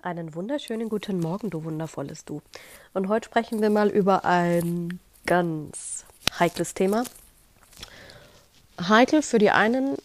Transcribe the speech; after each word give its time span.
Einen 0.00 0.36
wunderschönen 0.36 0.88
guten 0.88 1.18
Morgen, 1.18 1.50
du 1.50 1.64
wundervolles 1.64 2.24
Du. 2.24 2.40
Und 2.94 3.08
heute 3.08 3.26
sprechen 3.26 3.60
wir 3.60 3.68
mal 3.68 3.88
über 3.88 4.24
ein 4.24 5.00
ganz 5.26 6.04
heikles 6.38 6.74
Thema. 6.74 7.02
Heikel 8.80 9.22
für 9.22 9.40
die 9.40 9.50
einen, 9.50 9.96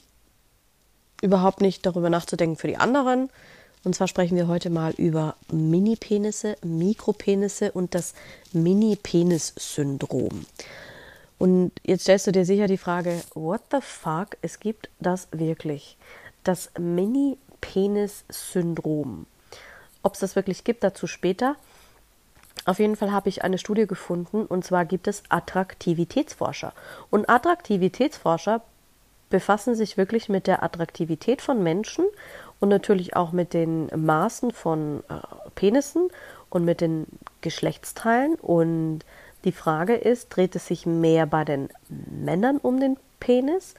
überhaupt 1.21 1.61
nicht 1.61 1.85
darüber 1.85 2.09
nachzudenken 2.09 2.57
für 2.57 2.65
die 2.65 2.77
anderen. 2.77 3.29
Und 3.83 3.93
zwar 3.93 4.07
sprechen 4.07 4.35
wir 4.35 4.47
heute 4.47 4.71
mal 4.71 4.93
über 4.93 5.35
Mini-Penisse, 5.51 6.55
Mikropenisse 6.63 7.71
und 7.71 7.93
das 7.93 8.15
Mini-Penis-Syndrom. 8.51 10.47
Und 11.37 11.71
jetzt 11.83 12.01
stellst 12.01 12.25
du 12.25 12.31
dir 12.31 12.45
sicher 12.45 12.65
die 12.65 12.79
Frage, 12.79 13.21
what 13.35 13.61
the 13.69 13.77
fuck, 13.79 14.37
es 14.41 14.59
gibt 14.59 14.89
das 14.99 15.27
wirklich. 15.31 15.97
Das 16.43 16.71
Mini-Penis-Syndrom. 16.79 19.27
Ob 20.03 20.13
es 20.13 20.19
das 20.19 20.35
wirklich 20.35 20.63
gibt, 20.63 20.83
dazu 20.83 21.07
später. 21.07 21.55
Auf 22.65 22.79
jeden 22.79 22.95
Fall 22.95 23.11
habe 23.11 23.29
ich 23.29 23.43
eine 23.43 23.57
Studie 23.57 23.87
gefunden 23.87 24.45
und 24.45 24.63
zwar 24.63 24.85
gibt 24.85 25.07
es 25.07 25.23
Attraktivitätsforscher. 25.29 26.73
Und 27.09 27.29
Attraktivitätsforscher 27.29 28.61
befassen 29.29 29.75
sich 29.75 29.97
wirklich 29.97 30.29
mit 30.29 30.45
der 30.45 30.61
Attraktivität 30.61 31.41
von 31.41 31.63
Menschen 31.63 32.05
und 32.59 32.69
natürlich 32.69 33.15
auch 33.15 33.31
mit 33.31 33.53
den 33.53 33.87
Maßen 33.95 34.51
von 34.51 35.03
äh, 35.09 35.15
Penissen 35.55 36.09
und 36.49 36.63
mit 36.63 36.81
den 36.81 37.07
Geschlechtsteilen. 37.41 38.35
Und 38.35 38.99
die 39.43 39.51
Frage 39.51 39.95
ist, 39.95 40.29
dreht 40.29 40.55
es 40.55 40.67
sich 40.67 40.85
mehr 40.85 41.25
bei 41.25 41.43
den 41.43 41.69
Männern 41.89 42.57
um 42.59 42.79
den 42.79 42.97
Penis 43.19 43.73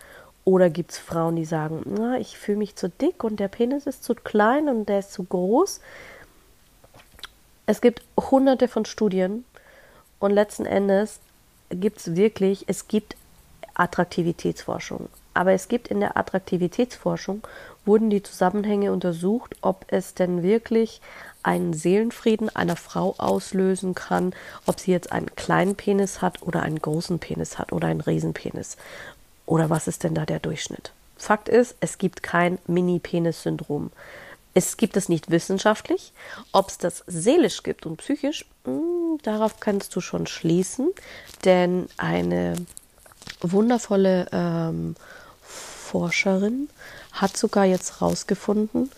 oder 0.44 0.68
gibt 0.68 0.90
es 0.92 0.98
Frauen, 0.98 1.36
die 1.36 1.46
sagen, 1.46 1.82
na, 1.86 2.18
ich 2.18 2.36
fühle 2.36 2.58
mich 2.58 2.76
zu 2.76 2.88
dick 2.90 3.24
und 3.24 3.40
der 3.40 3.48
Penis 3.48 3.86
ist 3.86 4.04
zu 4.04 4.14
klein 4.14 4.68
und 4.68 4.88
der 4.88 4.98
ist 4.98 5.12
zu 5.12 5.24
groß? 5.24 5.80
Es 7.66 7.80
gibt 7.80 8.02
hunderte 8.18 8.68
von 8.68 8.84
Studien 8.84 9.44
und 10.18 10.30
letzten 10.30 10.66
Endes 10.66 11.20
gibt 11.70 11.98
es 11.98 12.14
wirklich, 12.16 12.64
es 12.68 12.88
gibt 12.88 13.16
Attraktivitätsforschung. 13.74 15.08
Aber 15.32 15.52
es 15.52 15.66
gibt 15.68 15.88
in 15.88 15.98
der 15.98 16.16
Attraktivitätsforschung, 16.16 17.42
wurden 17.84 18.08
die 18.08 18.22
Zusammenhänge 18.22 18.92
untersucht, 18.92 19.56
ob 19.62 19.84
es 19.88 20.14
denn 20.14 20.42
wirklich 20.42 21.00
einen 21.42 21.74
Seelenfrieden 21.74 22.54
einer 22.54 22.76
Frau 22.76 23.14
auslösen 23.18 23.94
kann, 23.94 24.32
ob 24.66 24.78
sie 24.78 24.92
jetzt 24.92 25.10
einen 25.10 25.34
kleinen 25.34 25.74
Penis 25.74 26.22
hat 26.22 26.42
oder 26.42 26.62
einen 26.62 26.78
großen 26.78 27.18
Penis 27.18 27.58
hat 27.58 27.72
oder 27.72 27.88
einen 27.88 28.00
Riesenpenis. 28.00 28.76
Oder 29.46 29.70
was 29.70 29.88
ist 29.88 30.04
denn 30.04 30.14
da 30.14 30.24
der 30.24 30.38
Durchschnitt? 30.38 30.92
Fakt 31.16 31.48
ist, 31.48 31.76
es 31.80 31.98
gibt 31.98 32.22
kein 32.22 32.58
Mini-Penis-Syndrom. 32.66 33.90
Es 34.54 34.76
gibt 34.76 34.96
es 34.96 35.08
nicht 35.08 35.30
wissenschaftlich. 35.30 36.12
Ob 36.52 36.68
es 36.68 36.78
das 36.78 37.02
seelisch 37.06 37.62
gibt 37.62 37.86
und 37.86 37.96
psychisch, 37.96 38.46
mh, 38.64 38.72
hm, 38.72 39.18
darauf 39.22 39.60
kannst 39.60 39.94
du 39.96 40.00
schon 40.00 40.26
schließen. 40.26 40.90
Denn 41.44 41.88
eine 41.96 42.54
wundervolle 43.40 44.26
ähm, 44.32 44.96
Forscherin 45.42 46.68
hat 47.12 47.36
sogar 47.36 47.64
jetzt 47.64 48.00
herausgefunden, 48.00 48.90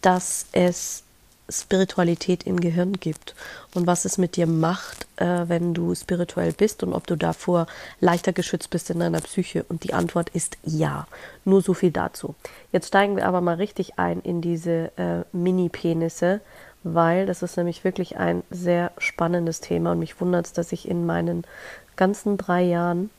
dass 0.00 0.46
es 0.52 1.02
Spiritualität 1.52 2.44
im 2.44 2.60
Gehirn 2.60 2.94
gibt 2.94 3.34
und 3.74 3.86
was 3.86 4.04
es 4.04 4.18
mit 4.18 4.36
dir 4.36 4.46
macht, 4.46 5.06
äh, 5.16 5.44
wenn 5.48 5.74
du 5.74 5.94
spirituell 5.94 6.52
bist 6.52 6.82
und 6.82 6.92
ob 6.92 7.06
du 7.06 7.16
davor 7.16 7.66
leichter 8.00 8.32
geschützt 8.32 8.70
bist 8.70 8.90
in 8.90 9.00
deiner 9.00 9.20
Psyche. 9.20 9.64
Und 9.68 9.84
die 9.84 9.94
Antwort 9.94 10.30
ist 10.30 10.56
ja. 10.64 11.06
Nur 11.44 11.62
so 11.62 11.74
viel 11.74 11.90
dazu. 11.90 12.34
Jetzt 12.72 12.88
steigen 12.88 13.16
wir 13.16 13.26
aber 13.26 13.40
mal 13.40 13.56
richtig 13.56 13.98
ein 13.98 14.20
in 14.20 14.40
diese 14.40 14.90
äh, 14.96 15.24
Mini-Penisse, 15.32 16.40
weil 16.84 17.26
das 17.26 17.42
ist 17.42 17.56
nämlich 17.56 17.84
wirklich 17.84 18.16
ein 18.16 18.42
sehr 18.50 18.92
spannendes 18.98 19.60
Thema 19.60 19.92
und 19.92 19.98
mich 20.00 20.20
wundert 20.20 20.46
es, 20.46 20.52
dass 20.52 20.72
ich 20.72 20.88
in 20.88 21.06
meinen 21.06 21.44
ganzen 21.96 22.36
drei 22.36 22.62
Jahren 22.62 23.10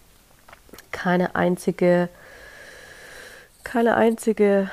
keine 0.92 1.36
einzige, 1.36 2.10
keine 3.64 3.96
einzige 3.96 4.70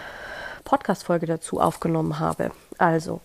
Podcast-Folge 0.64 1.26
dazu 1.26 1.60
aufgenommen 1.60 2.18
habe. 2.18 2.52
Also, 2.78 3.20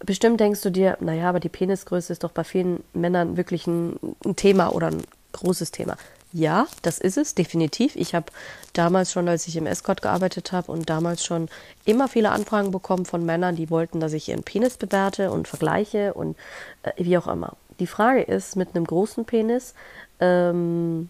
bestimmt 0.00 0.40
denkst 0.40 0.62
du 0.62 0.70
dir, 0.70 0.96
naja, 1.00 1.28
aber 1.28 1.40
die 1.40 1.48
Penisgröße 1.48 2.12
ist 2.12 2.24
doch 2.24 2.32
bei 2.32 2.44
vielen 2.44 2.82
Männern 2.92 3.36
wirklich 3.36 3.66
ein, 3.66 3.98
ein 4.24 4.36
Thema 4.36 4.72
oder 4.72 4.88
ein 4.88 5.02
großes 5.32 5.70
Thema. 5.70 5.96
Ja, 6.32 6.66
das 6.82 6.98
ist 6.98 7.16
es, 7.16 7.34
definitiv. 7.34 7.96
Ich 7.96 8.14
habe 8.14 8.26
damals 8.74 9.12
schon, 9.12 9.28
als 9.28 9.48
ich 9.48 9.56
im 9.56 9.66
Escort 9.66 10.02
gearbeitet 10.02 10.52
habe 10.52 10.70
und 10.70 10.90
damals 10.90 11.24
schon 11.24 11.48
immer 11.86 12.06
viele 12.06 12.30
Anfragen 12.30 12.70
bekommen 12.70 13.06
von 13.06 13.24
Männern, 13.24 13.56
die 13.56 13.70
wollten, 13.70 13.98
dass 13.98 14.12
ich 14.12 14.28
ihren 14.28 14.42
Penis 14.42 14.76
bewerte 14.76 15.30
und 15.30 15.48
vergleiche 15.48 16.12
und 16.12 16.36
äh, 16.82 16.92
wie 16.98 17.16
auch 17.16 17.28
immer. 17.28 17.56
Die 17.80 17.86
Frage 17.86 18.22
ist, 18.22 18.56
mit 18.56 18.74
einem 18.74 18.84
großen 18.84 19.24
Penis 19.24 19.72
ähm, 20.20 21.08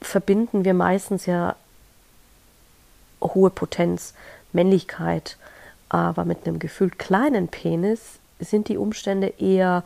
verbinden 0.00 0.64
wir 0.64 0.74
meistens 0.74 1.26
ja 1.26 1.56
hohe 3.20 3.50
Potenz, 3.50 4.14
Männlichkeit, 4.52 5.36
aber 5.88 6.24
mit 6.24 6.46
einem 6.46 6.58
gefühlt 6.58 6.98
kleinen 6.98 7.48
Penis 7.48 8.18
sind 8.40 8.68
die 8.68 8.76
Umstände 8.76 9.34
eher 9.38 9.84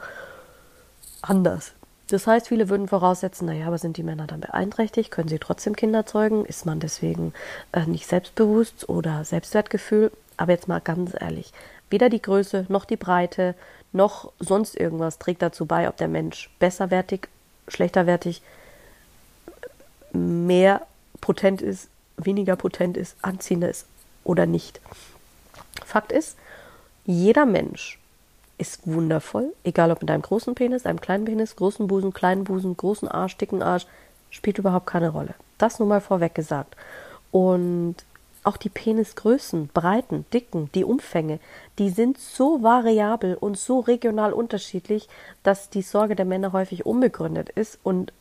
anders. 1.23 1.73
Das 2.09 2.27
heißt, 2.27 2.49
viele 2.49 2.69
würden 2.69 2.89
voraussetzen, 2.89 3.47
naja, 3.47 3.67
aber 3.67 3.79
sind 3.79 3.97
die 3.97 4.03
Männer 4.03 4.27
dann 4.27 4.41
beeinträchtigt? 4.41 5.13
Können 5.13 5.29
sie 5.29 5.39
trotzdem 5.39 5.77
Kinder 5.77 6.07
zeugen? 6.07 6.45
Ist 6.45 6.67
man 6.67 6.81
deswegen 6.81 7.33
äh, 7.73 7.87
nicht 7.87 8.09
selbstbewusst 8.09 8.89
oder 8.89 9.25
Selbstwertgefühl? 9.25 10.11
Aber 10.37 10.53
jetzt 10.53 10.67
mal 10.67 10.81
ganz 10.81 11.13
ehrlich, 11.19 11.53
weder 11.89 12.09
die 12.09 12.23
Größe 12.23 12.67
noch 12.69 12.85
die 12.85 12.97
Breite 12.97 13.55
noch 13.93 14.33
sonst 14.41 14.77
irgendwas 14.77 15.19
trägt 15.19 15.43
dazu 15.43 15.67
bei, 15.67 15.89
ob 15.89 15.97
der 15.99 16.09
Mensch 16.09 16.51
besserwertig, 16.59 17.29
schlechterwertig, 17.69 18.43
mehr 20.13 20.87
potent 21.21 21.63
ist, 21.63 21.89
weniger 22.17 22.57
potent 22.57 22.97
ist, 22.97 23.17
anziehender 23.23 23.69
ist 23.69 23.87
oder 24.25 24.47
nicht. 24.47 24.81
Fakt 25.91 26.13
ist, 26.13 26.39
jeder 27.05 27.47
Mensch 27.47 27.99
ist 28.59 28.87
wundervoll, 28.87 29.53
egal 29.65 29.91
ob 29.91 30.01
mit 30.01 30.11
einem 30.11 30.23
großen 30.23 30.55
Penis, 30.55 30.87
einem 30.87 31.01
kleinen 31.01 31.25
Penis, 31.25 31.57
großen 31.57 31.89
Busen, 31.89 32.13
kleinen 32.13 32.45
Busen, 32.45 32.77
großen 32.77 33.09
Arsch, 33.09 33.37
dicken 33.39 33.61
Arsch, 33.61 33.87
spielt 34.31 34.59
überhaupt 34.59 34.87
keine 34.87 35.09
Rolle. 35.09 35.35
Das 35.59 35.81
nur 35.81 35.89
mal 35.89 36.01
vorweg 36.01 36.35
gesagt. 36.35 36.77
Und 37.33 37.97
auch 38.45 38.57
die 38.57 38.69
Penisgrößen, 38.69 39.69
Breiten, 39.75 40.25
Dicken, 40.33 40.71
die 40.75 40.85
Umfänge, 40.85 41.41
die 41.79 41.91
sind 41.91 42.19
so 42.19 42.63
variabel 42.63 43.35
und 43.35 43.59
so 43.59 43.81
regional 43.81 44.33
unterschiedlich, 44.33 45.09
dass 45.43 45.71
die 45.71 45.83
Sorge 45.83 46.15
der 46.15 46.25
Männer 46.25 46.53
häufig 46.53 46.87
unbegründet 46.87 47.49
ist 47.51 47.81
und 47.83 48.13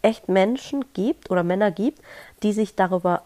echt 0.00 0.30
Menschen 0.30 0.86
gibt 0.94 1.30
oder 1.30 1.42
Männer 1.42 1.70
gibt, 1.70 2.00
die 2.42 2.54
sich 2.54 2.74
darüber 2.74 3.22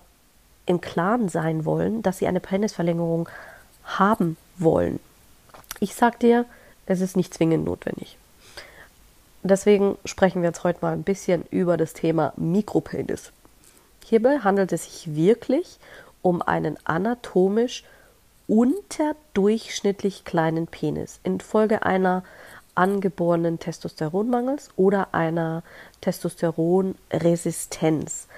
im 0.67 0.81
Klaren 0.81 1.29
sein 1.29 1.65
wollen, 1.65 2.03
dass 2.03 2.19
sie 2.19 2.27
eine 2.27 2.41
Penisverlängerung 2.41 3.29
haben 3.85 4.37
wollen. 4.57 5.01
Ich 5.81 5.95
sag 5.95 6.21
dir, 6.21 6.47
es 6.87 7.01
ist 7.01 7.17
nicht 7.17 7.35
zwingend 7.35 7.65
notwendig. 7.65 8.17
Deswegen 9.43 9.99
sprechen 10.05 10.43
wir 10.43 10.49
jetzt 10.49 10.65
heute 10.65 10.81
mal 10.83 10.93
ein 10.93 11.03
bisschen 11.03 11.45
über 11.51 11.77
das 11.77 11.93
Thema 11.93 12.33
Mikropenis. 12.37 13.33
Hierbei 14.05 14.39
handelt 14.39 14.73
es 14.73 14.85
sich 14.85 15.15
wirklich 15.15 15.79
um 16.23 16.41
einen 16.41 16.79
anatomisch 16.85 17.85
unterdurchschnittlich 18.47 20.25
kleinen 20.25 20.67
Penis 20.67 21.21
infolge 21.23 21.85
einer 21.85 22.25
angeborenen 22.75 23.59
Testosteronmangels 23.59 24.71
oder 24.77 25.09
einer 25.13 25.63
Testosteronresistenz. 26.01 28.29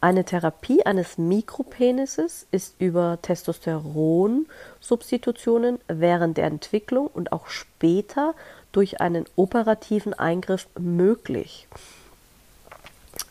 Eine 0.00 0.24
Therapie 0.24 0.86
eines 0.86 1.18
Mikropenises 1.18 2.46
ist 2.52 2.76
über 2.78 3.18
Testosteronsubstitutionen 3.20 5.80
während 5.88 6.36
der 6.36 6.46
Entwicklung 6.46 7.08
und 7.08 7.32
auch 7.32 7.48
später 7.48 8.36
durch 8.70 9.00
einen 9.00 9.24
operativen 9.34 10.14
Eingriff 10.14 10.68
möglich. 10.78 11.66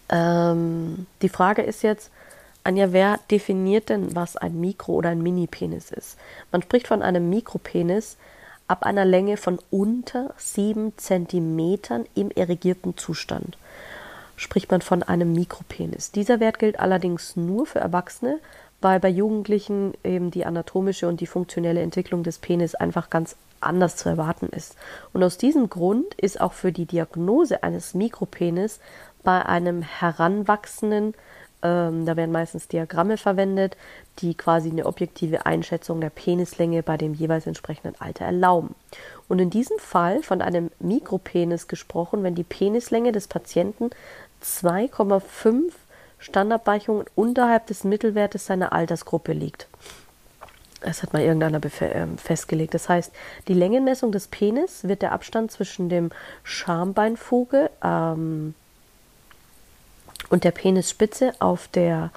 Ähm, 0.10 1.08
die 1.22 1.30
Frage 1.30 1.62
ist 1.62 1.84
jetzt, 1.84 2.12
Anja, 2.66 2.92
wer 2.92 3.18
definiert 3.32 3.88
denn, 3.88 4.14
was 4.14 4.36
ein 4.36 4.60
Mikro- 4.60 4.96
oder 4.96 5.08
ein 5.10 5.22
Mini-Penis 5.22 5.92
ist? 5.92 6.18
Man 6.52 6.62
spricht 6.62 6.88
von 6.88 7.02
einem 7.02 7.30
Mikropenis 7.30 8.18
ab 8.68 8.84
einer 8.84 9.06
Länge 9.06 9.38
von 9.38 9.60
unter 9.72 10.34
7 10.36 10.98
cm 10.98 12.08
im 12.14 12.30
erregierten 12.32 12.98
Zustand. 12.98 13.58
Spricht 14.38 14.72
man 14.72 14.82
von 14.82 15.04
einem 15.04 15.34
Mikropenis. 15.34 16.12
Dieser 16.12 16.40
Wert 16.40 16.60
gilt 16.60 16.80
allerdings 16.80 17.36
nur 17.36 17.66
für 17.66 17.80
Erwachsene, 17.80 18.40
weil 18.80 19.00
bei 19.00 19.10
Jugendlichen 19.10 19.94
eben 20.04 20.32
die 20.32 20.46
anatomische 20.46 21.08
und 21.08 21.20
die 21.20 21.28
funktionelle 21.28 21.82
Entwicklung 21.82 22.24
des 22.24 22.38
Penis 22.38 22.76
einfach 22.76 23.10
ganz 23.10 23.36
anders 23.60 23.96
zu 23.96 24.08
erwarten 24.08 24.48
ist. 24.48 24.76
Und 25.14 25.24
aus 25.24 25.38
diesem 25.38 25.70
Grund 25.70 26.14
ist 26.16 26.40
auch 26.40 26.54
für 26.54 26.72
die 26.72 26.86
Diagnose 26.86 27.64
eines 27.64 27.94
Mikropenis 27.94 28.80
bei 29.24 29.44
einem 29.44 29.82
heranwachsenden 29.82 31.16
ähm, 31.68 32.06
da 32.06 32.16
werden 32.16 32.32
meistens 32.32 32.68
Diagramme 32.68 33.18
verwendet, 33.18 33.78
die 34.20 34.36
quasi 34.36 34.70
eine 34.70 34.86
objektive 34.86 35.46
Einschätzung 35.46 36.02
der 36.02 36.10
Penislänge 36.10 36.84
bei 36.84 36.98
dem 36.98 37.14
jeweils 37.14 37.48
entsprechenden 37.48 38.00
Alter 38.00 38.26
erlauben. 38.26 38.76
Und 39.28 39.40
in 39.40 39.50
diesem 39.50 39.78
Fall 39.80 40.24
von 40.24 40.42
einem 40.42 40.72
Mikropenis 40.80 41.68
gesprochen, 41.68 42.24
wenn 42.24 42.36
die 42.36 42.44
Penislänge 42.44 43.12
des 43.12 43.28
Patienten 43.28 43.90
2,5 44.44 45.72
Standardweichungen 46.20 47.06
unterhalb 47.16 47.68
des 47.68 47.84
Mittelwertes 47.84 48.46
seiner 48.46 48.74
Altersgruppe 48.74 49.34
liegt. 49.34 49.68
Das 50.82 51.02
hat 51.02 51.14
mal 51.14 51.22
irgendeiner 51.22 51.60
ähm, 51.82 52.18
festgelegt. 52.18 52.74
Das 52.74 52.88
heißt, 52.88 53.12
die 53.48 53.54
Längenmessung 53.54 54.12
des 54.12 54.28
Penis 54.28 54.88
wird 54.88 55.02
der 55.02 55.12
Abstand 55.12 55.52
zwischen 55.52 55.90
dem 55.90 56.12
Schambeinfuge, 56.44 57.72
ähm, 57.84 58.54
und 60.30 60.44
der 60.44 60.52
Penisspitze 60.52 61.34
auf 61.40 61.68
der 61.68 62.12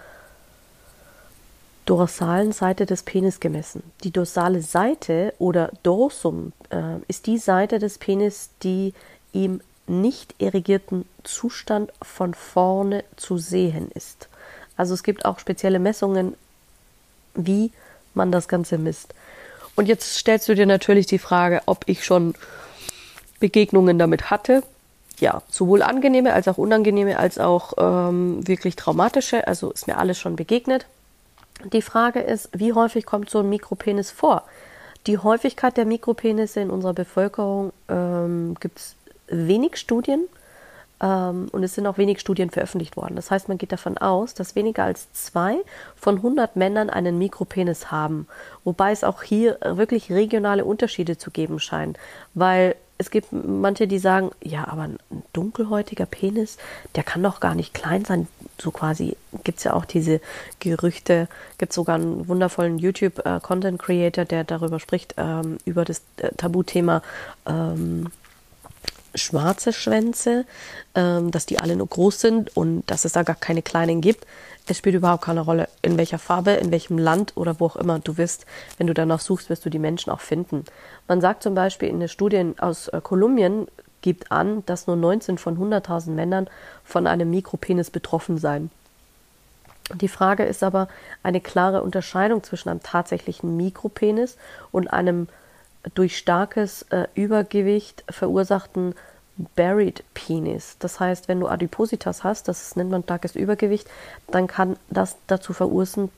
dorsalen 1.86 2.52
Seite 2.52 2.86
des 2.86 3.02
Penis 3.02 3.40
gemessen. 3.40 3.82
Die 4.04 4.12
dorsale 4.12 4.62
Seite 4.62 5.34
oder 5.38 5.72
Dorsum 5.82 6.52
äh, 6.70 6.96
ist 7.08 7.26
die 7.26 7.38
Seite 7.38 7.78
des 7.78 7.98
Penis, 7.98 8.50
die 8.62 8.94
im 9.32 9.60
nicht 9.86 10.34
irrigierten 10.38 11.04
Zustand 11.24 11.92
von 12.00 12.34
vorne 12.34 13.02
zu 13.16 13.38
sehen 13.38 13.90
ist. 13.92 14.28
Also 14.76 14.94
es 14.94 15.02
gibt 15.02 15.24
auch 15.24 15.40
spezielle 15.40 15.80
Messungen, 15.80 16.34
wie 17.34 17.72
man 18.14 18.30
das 18.30 18.46
Ganze 18.46 18.78
misst. 18.78 19.14
Und 19.74 19.86
jetzt 19.86 20.14
stellst 20.16 20.48
du 20.48 20.54
dir 20.54 20.66
natürlich 20.66 21.06
die 21.06 21.18
Frage, 21.18 21.62
ob 21.66 21.84
ich 21.86 22.04
schon 22.04 22.34
Begegnungen 23.40 23.98
damit 23.98 24.30
hatte 24.30 24.62
ja, 25.20 25.42
sowohl 25.48 25.82
angenehme 25.82 26.32
als 26.32 26.48
auch 26.48 26.58
unangenehme, 26.58 27.18
als 27.18 27.38
auch 27.38 27.74
ähm, 27.78 28.46
wirklich 28.46 28.76
traumatische. 28.76 29.46
Also 29.46 29.70
ist 29.70 29.86
mir 29.86 29.98
alles 29.98 30.18
schon 30.18 30.36
begegnet. 30.36 30.86
Die 31.72 31.82
Frage 31.82 32.20
ist, 32.20 32.48
wie 32.52 32.72
häufig 32.72 33.04
kommt 33.04 33.30
so 33.30 33.40
ein 33.40 33.48
Mikropenis 33.48 34.10
vor? 34.10 34.44
Die 35.06 35.18
Häufigkeit 35.18 35.76
der 35.76 35.86
Mikropenisse 35.86 36.60
in 36.60 36.70
unserer 36.70 36.92
Bevölkerung 36.92 37.72
ähm, 37.88 38.56
gibt 38.60 38.78
es 38.78 38.96
wenig 39.28 39.76
Studien 39.76 40.26
ähm, 41.02 41.48
und 41.52 41.62
es 41.62 41.74
sind 41.74 41.86
auch 41.86 41.98
wenig 41.98 42.20
Studien 42.20 42.50
veröffentlicht 42.50 42.96
worden. 42.96 43.16
Das 43.16 43.30
heißt, 43.30 43.48
man 43.48 43.58
geht 43.58 43.72
davon 43.72 43.96
aus, 43.98 44.34
dass 44.34 44.56
weniger 44.56 44.84
als 44.84 45.12
zwei 45.12 45.56
von 45.96 46.16
100 46.16 46.56
Männern 46.56 46.90
einen 46.90 47.18
Mikropenis 47.18 47.90
haben, 47.90 48.26
wobei 48.64 48.92
es 48.92 49.04
auch 49.04 49.22
hier 49.22 49.58
wirklich 49.62 50.12
regionale 50.12 50.64
Unterschiede 50.64 51.16
zu 51.16 51.30
geben 51.30 51.60
scheint, 51.60 51.98
weil 52.34 52.76
es 53.00 53.10
gibt 53.10 53.32
manche, 53.32 53.88
die 53.88 53.98
sagen, 53.98 54.30
ja, 54.42 54.68
aber 54.68 54.82
ein 54.82 54.98
dunkelhäutiger 55.32 56.04
Penis, 56.04 56.58
der 56.96 57.02
kann 57.02 57.22
doch 57.22 57.40
gar 57.40 57.54
nicht 57.54 57.72
klein 57.72 58.04
sein. 58.04 58.28
So 58.58 58.70
quasi 58.70 59.16
gibt 59.42 59.56
es 59.56 59.64
ja 59.64 59.72
auch 59.72 59.86
diese 59.86 60.20
Gerüchte, 60.58 61.26
gibt 61.56 61.72
sogar 61.72 61.94
einen 61.94 62.28
wundervollen 62.28 62.78
YouTube-Content-Creator, 62.78 64.26
der 64.26 64.44
darüber 64.44 64.78
spricht, 64.80 65.14
ähm, 65.16 65.56
über 65.64 65.86
das 65.86 66.02
äh, 66.18 66.28
Tabuthema 66.36 67.00
ähm, 67.46 68.08
schwarze 69.14 69.72
Schwänze, 69.72 70.44
ähm, 70.94 71.30
dass 71.30 71.46
die 71.46 71.58
alle 71.58 71.76
nur 71.76 71.86
groß 71.86 72.20
sind 72.20 72.56
und 72.56 72.82
dass 72.90 73.04
es 73.04 73.12
da 73.12 73.22
gar 73.22 73.36
keine 73.36 73.62
kleinen 73.62 74.00
gibt. 74.00 74.26
Es 74.66 74.78
spielt 74.78 74.94
überhaupt 74.94 75.24
keine 75.24 75.40
Rolle, 75.40 75.68
in 75.82 75.98
welcher 75.98 76.18
Farbe, 76.18 76.52
in 76.52 76.70
welchem 76.70 76.98
Land 76.98 77.32
oder 77.36 77.58
wo 77.58 77.66
auch 77.66 77.76
immer 77.76 77.98
du 77.98 78.14
bist. 78.14 78.46
Wenn 78.78 78.86
du 78.86 78.94
danach 78.94 79.20
suchst, 79.20 79.50
wirst 79.50 79.64
du 79.64 79.70
die 79.70 79.78
Menschen 79.78 80.10
auch 80.10 80.20
finden. 80.20 80.64
Man 81.08 81.20
sagt 81.20 81.42
zum 81.42 81.54
Beispiel 81.54 81.88
in 81.88 82.00
den 82.00 82.08
Studien 82.08 82.58
aus 82.58 82.88
äh, 82.88 83.00
Kolumbien, 83.02 83.66
gibt 84.02 84.32
an, 84.32 84.64
dass 84.66 84.86
nur 84.86 84.96
19 84.96 85.38
von 85.38 85.58
100.000 85.58 86.10
Männern 86.10 86.48
von 86.84 87.06
einem 87.06 87.30
Mikropenis 87.30 87.90
betroffen 87.90 88.38
seien. 88.38 88.70
Die 89.94 90.08
Frage 90.08 90.44
ist 90.44 90.62
aber 90.62 90.88
eine 91.22 91.40
klare 91.40 91.82
Unterscheidung 91.82 92.42
zwischen 92.44 92.68
einem 92.68 92.82
tatsächlichen 92.82 93.56
Mikropenis 93.56 94.36
und 94.70 94.88
einem 94.88 95.28
durch 95.94 96.18
starkes 96.18 96.82
äh, 96.90 97.06
Übergewicht 97.14 98.04
verursachten 98.08 98.94
Buried 99.56 100.04
Penis. 100.14 100.76
Das 100.78 101.00
heißt, 101.00 101.28
wenn 101.28 101.40
du 101.40 101.48
Adipositas 101.48 102.24
hast, 102.24 102.48
das 102.48 102.76
nennt 102.76 102.90
man 102.90 103.02
starkes 103.02 103.36
Übergewicht, 103.36 103.88
dann 104.30 104.46
kann 104.46 104.76
das 104.90 105.16
dazu 105.26 105.52
verursachen, 105.52 106.10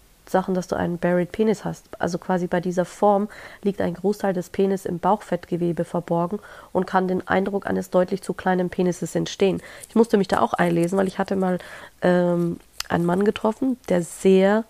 dass 0.55 0.67
du 0.67 0.77
einen 0.77 0.99
Buried 0.99 1.31
Penis 1.31 1.65
hast. 1.65 1.85
Also 2.01 2.19
quasi 2.19 2.49
bei 2.49 2.61
dieser 2.61 2.85
Form 2.85 3.29
liegt 3.63 3.81
ein 3.81 3.95
Großteil 3.95 4.33
des 4.33 4.51
Penis 4.51 4.87
im 4.87 4.99
Bauchfettgewebe 4.99 5.85
verborgen 5.85 6.41
und 6.73 6.87
kann 6.87 7.07
den 7.07 7.27
Eindruck 7.29 7.67
eines 7.67 7.91
deutlich 7.91 8.23
zu 8.23 8.33
kleinen 8.33 8.71
Penises 8.71 9.15
entstehen. 9.15 9.63
Ich 9.89 9.95
musste 9.95 10.17
mich 10.17 10.29
da 10.29 10.41
auch 10.41 10.55
einlesen, 10.55 10.99
weil 10.99 11.09
ich 11.09 11.19
hatte 11.19 11.37
mal 11.37 11.59
ähm, 12.03 12.59
einen 12.89 13.05
Mann 13.05 13.25
getroffen, 13.25 13.79
der 13.89 14.03
sehr 14.03 14.65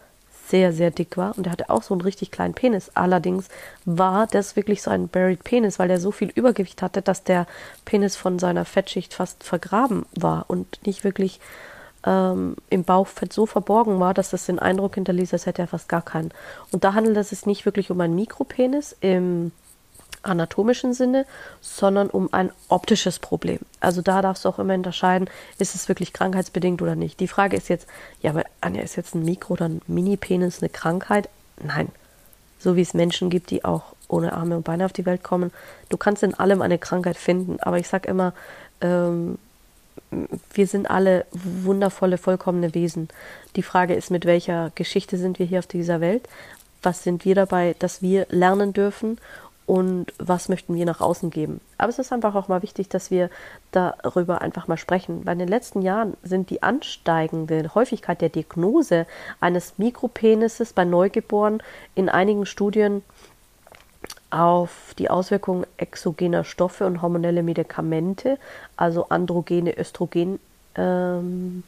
sehr, 0.53 0.75
sehr 0.75 0.91
dick 0.91 1.17
war 1.17 1.37
und 1.39 1.47
er 1.47 1.53
hatte 1.53 1.71
auch 1.71 1.83
so 1.83 1.95
einen 1.95 2.03
richtig 2.03 2.31
kleinen 2.31 2.53
Penis. 2.53 2.91
Allerdings 2.93 3.49
war 3.87 4.27
das 4.27 4.55
wirklich 4.55 4.83
so 4.83 4.91
ein 4.91 5.09
Buried 5.09 5.45
Penis, 5.45 5.79
weil 5.79 5.91
er 5.91 5.99
so 5.99 6.11
viel 6.11 6.29
Übergewicht 6.29 6.83
hatte, 6.83 7.01
dass 7.01 7.25
der 7.25 7.47
Penis 7.87 8.17
von 8.17 8.39
seiner 8.39 8.67
Fettschicht 8.67 9.15
fast 9.15 9.45
vergraben 9.45 10.05
war 10.15 10.45
und 10.49 10.87
nicht 10.87 11.05
wirklich 11.05 11.41
ähm, 12.05 12.57
im 12.69 12.85
Bauchfett 12.85 13.33
so 13.33 13.47
verborgen 13.47 13.99
war, 13.99 14.13
dass 14.13 14.29
das 14.29 14.45
den 14.45 14.59
Eindruck 14.59 14.97
hinterließ, 14.97 15.33
als 15.33 15.47
hätte 15.47 15.63
er 15.63 15.69
fast 15.69 15.89
gar 15.89 16.03
keinen. 16.03 16.33
Und 16.71 16.85
da 16.85 16.93
handelt 16.93 17.17
es 17.17 17.31
sich 17.31 17.47
nicht 17.47 17.65
wirklich 17.65 17.91
um 17.91 17.99
einen 18.03 18.15
Mikropenis 18.15 18.95
im 19.01 19.53
anatomischen 20.23 20.95
Sinne, 20.95 21.27
sondern 21.61 22.09
um 22.11 22.33
ein 22.33 22.51
optisches 22.69 23.19
Problem. 23.19 23.59
Also 23.81 24.03
da 24.03 24.23
darfst 24.23 24.45
du 24.45 24.49
auch 24.49 24.59
immer 24.59 24.75
unterscheiden, 24.75 25.29
ist 25.59 25.75
es 25.75 25.89
wirklich 25.89 26.13
krankheitsbedingt 26.13 26.83
oder 26.83 26.95
nicht. 26.95 27.21
Die 27.21 27.29
Frage 27.29 27.57
ist 27.57 27.69
jetzt, 27.69 27.87
ja, 28.21 28.31
aber 28.31 28.45
Anja, 28.61 28.83
ist 28.83 28.97
jetzt 28.97 29.15
ein 29.15 29.25
Mikro- 29.25 29.55
oder 29.55 29.69
ein 29.69 29.83
Mini-Penis 29.87 30.61
eine 30.61 30.69
Krankheit? 30.69 31.29
Nein. 31.63 31.89
So 32.59 32.77
wie 32.77 32.83
es 32.83 32.95
Menschen 32.95 33.31
gibt, 33.31 33.51
die 33.51 33.65
auch 33.65 33.83
ohne 34.09 34.33
Arme 34.35 34.57
und 34.57 34.65
Beine 34.65 34.85
auf 34.85 34.93
die 34.93 35.07
Welt 35.07 35.23
kommen. 35.23 35.51
Du 35.89 35.97
kannst 35.97 36.23
in 36.23 36.35
allem 36.35 36.63
eine 36.63 36.79
Krankheit 36.79 37.17
finden, 37.17 37.59
aber 37.61 37.79
ich 37.79 37.89
sage 37.89 38.09
immer, 38.09 38.35
ähm, 38.81 39.39
wir 40.53 40.67
sind 40.67 40.91
alle 40.91 41.27
wundervolle, 41.33 42.19
vollkommene 42.19 42.75
Wesen. 42.75 43.09
Die 43.57 43.63
Frage 43.63 43.95
ist, 43.95 44.11
mit 44.11 44.25
welcher 44.25 44.71
Geschichte 44.75 45.17
sind 45.17 45.39
wir 45.39 45.47
hier 45.47 45.59
auf 45.59 45.67
dieser 45.67 46.01
Welt? 46.01 46.29
Was 46.83 47.03
sind 47.03 47.25
wir 47.25 47.35
dabei, 47.35 47.75
dass 47.79 48.03
wir 48.03 48.27
lernen 48.29 48.73
dürfen? 48.73 49.19
Und 49.67 50.13
was 50.19 50.49
möchten 50.49 50.75
wir 50.75 50.85
nach 50.85 51.01
außen 51.01 51.31
geben. 51.31 51.61
Aber 51.79 51.89
es 51.89 51.99
ist 51.99 52.13
einfach 52.13 52.35
auch 52.35 52.49
mal 52.49 52.63
wichtig, 52.63 52.89
dass 52.89 53.11
wir 53.11 53.31
darüber 53.71 54.43
einfach 54.43 54.69
mal 54.69 54.77
sprechen, 54.77 55.25
weil 55.25 55.35
in 55.35 55.39
den 55.41 55.49
letzten 55.49 55.83
Jahren 55.83 56.17
sind 56.23 56.51
die 56.51 56.63
ansteigende 56.63 57.75
Häufigkeit 57.75 58.21
der 58.21 58.29
Diagnose 58.29 59.07
eines 59.41 59.79
Mikropenises 59.79 60.73
bei 60.73 60.85
Neugeborenen 60.85 61.63
in 61.95 62.09
einigen 62.09 62.47
Studien 62.47 63.03
auf 64.31 64.95
die 64.99 65.11
Auswirkungen 65.11 65.67
exogener 65.77 66.45
Stoffe 66.45 66.87
und 66.87 67.03
hormonelle 67.03 67.43
Medikamente, 67.43 68.39
also 68.77 69.09
androgene 69.11 69.79
Östrogen 69.79 70.41
ähm, 70.75 71.63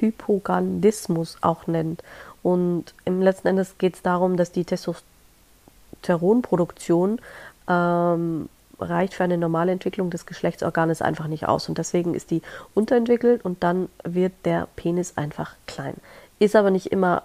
Hypogandismus 0.00 1.38
auch 1.40 1.66
nennt. 1.66 2.04
Und 2.42 2.94
im 3.04 3.20
letzten 3.22 3.48
Endes 3.48 3.78
geht 3.78 3.96
es 3.96 4.02
darum, 4.02 4.36
dass 4.36 4.52
die 4.52 4.64
Testosteronproduktion 4.64 7.20
ähm, 7.68 8.48
reicht 8.78 9.14
für 9.14 9.24
eine 9.24 9.38
normale 9.38 9.72
Entwicklung 9.72 10.10
des 10.10 10.26
Geschlechtsorganes 10.26 11.02
einfach 11.02 11.26
nicht 11.26 11.46
aus. 11.46 11.68
Und 11.68 11.78
deswegen 11.78 12.14
ist 12.14 12.30
die 12.30 12.42
unterentwickelt 12.74 13.44
und 13.44 13.62
dann 13.62 13.88
wird 14.04 14.32
der 14.44 14.68
Penis 14.76 15.16
einfach 15.16 15.54
klein. 15.66 15.94
Ist 16.38 16.54
aber 16.56 16.70
nicht 16.70 16.86
immer 16.86 17.24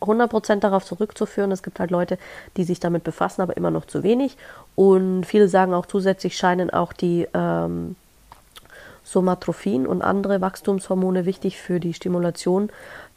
100% 0.00 0.60
darauf 0.60 0.84
zurückzuführen. 0.84 1.52
Es 1.52 1.62
gibt 1.62 1.80
halt 1.80 1.90
Leute, 1.90 2.18
die 2.56 2.64
sich 2.64 2.80
damit 2.80 3.04
befassen, 3.04 3.42
aber 3.42 3.56
immer 3.56 3.70
noch 3.70 3.86
zu 3.86 4.02
wenig. 4.02 4.36
Und 4.74 5.24
viele 5.24 5.48
sagen 5.48 5.74
auch 5.74 5.86
zusätzlich 5.86 6.36
scheinen 6.36 6.70
auch 6.70 6.92
die 6.92 7.26
ähm, 7.34 7.96
Somatrophin 9.08 9.86
und 9.86 10.02
andere 10.02 10.40
Wachstumshormone 10.40 11.24
wichtig 11.24 11.58
für 11.58 11.80
die 11.80 11.94
Stimulation 11.94 12.70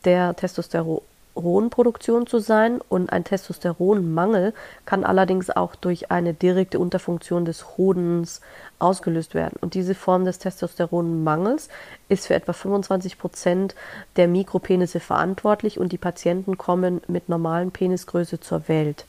der 0.06 0.36
Testosteron 0.36 1.02
Testosteronproduktion 1.32 2.28
zu 2.28 2.40
sein 2.40 2.82
und 2.90 3.12
ein 3.12 3.24
Testosteronmangel 3.24 4.54
kann 4.86 5.04
allerdings 5.04 5.50
auch 5.50 5.76
durch 5.76 6.12
eine 6.12 6.34
direkte 6.34 6.80
Unterfunktion 6.80 7.46
des 7.46 7.78
Hodens 7.78 8.42
ausgelöst 8.80 9.34
werden. 9.34 9.58
Und 9.62 9.74
diese 9.74 9.96
Form 9.96 10.26
des 10.26 10.40
Testosteronmangels 10.40 11.70
ist 12.10 12.28
für 12.28 12.36
etwa 12.36 12.54
25 12.54 13.18
Prozent 13.18 13.76
der 14.18 14.28
Mikropenisse 14.28 15.00
verantwortlich 15.00 15.80
und 15.80 15.92
die 15.92 15.98
Patienten 15.98 16.58
kommen 16.58 17.02
mit 17.08 17.30
normalen 17.30 17.72
Penisgröße 17.72 18.40
zur 18.40 18.68
Welt. 18.68 19.06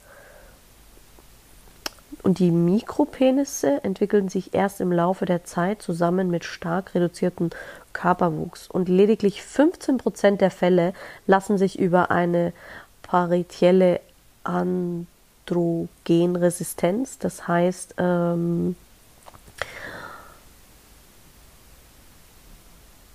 Und 2.23 2.39
die 2.39 2.49
Mikropenisse 2.51 3.83
entwickeln 3.83 4.29
sich 4.29 4.53
erst 4.53 4.79
im 4.79 4.93
Laufe 4.93 5.25
der 5.25 5.43
Zeit 5.43 5.81
zusammen 5.81 6.31
mit 6.31 6.45
stark 6.45 6.95
reduziertem 6.95 7.49
Körperwuchs. 7.91 8.69
Und 8.69 8.87
lediglich 8.87 9.43
15 9.43 9.97
Prozent 9.97 10.39
der 10.39 10.51
Fälle 10.51 10.93
lassen 11.27 11.57
sich 11.57 11.77
über 11.77 12.11
eine 12.11 12.53
paritielle 13.01 13.99
Androgenresistenz, 14.45 17.19
das 17.19 17.45
heißt, 17.47 17.95
ähm, 17.97 18.75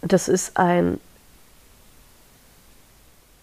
das 0.03 0.29
ist 0.29 0.59
ein 0.59 1.01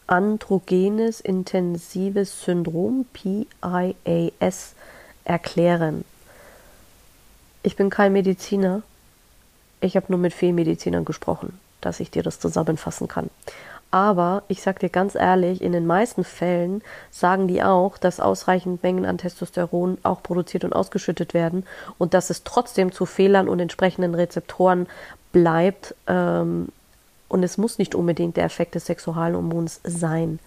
androgenes 0.08 1.20
intensives 1.20 2.44
Syndrom, 2.44 3.08
PIAS, 3.14 4.76
erklären. 5.26 6.06
Ich 7.64 7.76
bin 7.76 7.90
kein 7.90 8.14
Mediziner. 8.14 8.82
Ich 9.82 9.96
habe 9.96 10.06
nur 10.10 10.20
mit 10.20 10.34
Fehlmedizinern 10.34 11.04
gesprochen, 11.04 11.60
dass 11.82 12.00
ich 12.00 12.12
dir 12.12 12.24
das 12.24 12.40
zusammenfassen 12.40 13.08
kann. 13.08 13.30
Aber 13.92 14.44
ich 14.48 14.62
sage 14.62 14.80
dir 14.80 14.90
ganz 14.90 15.16
ehrlich, 15.16 15.62
in 15.62 15.72
den 15.72 15.88
meisten 15.88 16.24
Fällen 16.24 16.82
sagen 17.12 17.48
die 17.48 17.64
auch, 17.64 17.98
dass 17.98 18.20
ausreichend 18.20 18.84
Mengen 18.84 19.06
an 19.06 19.18
Testosteron 19.18 19.98
auch 20.04 20.22
produziert 20.22 20.64
und 20.64 20.74
ausgeschüttet 20.74 21.34
werden 21.34 21.66
und 21.98 22.14
dass 22.14 22.30
es 22.30 22.44
trotzdem 22.44 22.92
zu 22.92 23.06
Fehlern 23.06 23.48
und 23.48 23.60
entsprechenden 23.60 24.14
Rezeptoren 24.14 24.88
bleibt. 25.32 25.96
Ähm, 26.08 26.70
und 27.30 27.44
es 27.44 27.58
muss 27.58 27.78
nicht 27.78 27.96
unbedingt 27.96 28.38
der 28.38 28.46
Effekt 28.46 28.76
des 28.76 28.86
Sexualhormons 28.86 29.82
sein. 29.84 30.40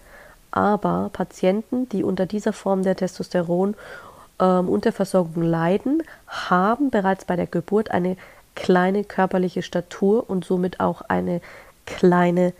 Aber 0.51 1.09
Patienten, 1.11 1.89
die 1.89 2.03
unter 2.03 2.25
dieser 2.25 2.53
Form 2.53 2.83
der 2.83 2.95
Testosteron 2.95 3.75
ähm, 4.39 4.69
Unterversorgung 4.69 5.43
leiden, 5.43 6.03
haben 6.27 6.89
bereits 6.89 7.25
bei 7.25 7.35
der 7.35 7.47
Geburt 7.47 7.91
eine 7.91 8.17
kleine 8.55 9.03
körperliche 9.03 9.61
Statur 9.61 10.29
und 10.29 10.45
somit 10.45 10.79
auch 10.79 11.01
eine 11.01 11.41
kleine 11.85 12.53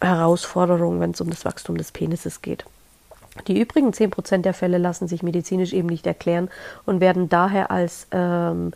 Herausforderung, 0.00 1.00
wenn 1.00 1.12
es 1.12 1.20
um 1.20 1.30
das 1.30 1.44
Wachstum 1.44 1.78
des 1.78 1.92
Penises 1.92 2.42
geht. 2.42 2.64
Die 3.46 3.58
übrigen 3.58 3.90
10% 3.92 4.38
der 4.38 4.52
Fälle 4.52 4.78
lassen 4.78 5.08
sich 5.08 5.22
medizinisch 5.22 5.72
eben 5.72 5.88
nicht 5.88 6.06
erklären 6.06 6.50
und 6.84 7.00
werden 7.00 7.28
daher 7.28 7.70
als 7.70 8.06
ähm, 8.10 8.72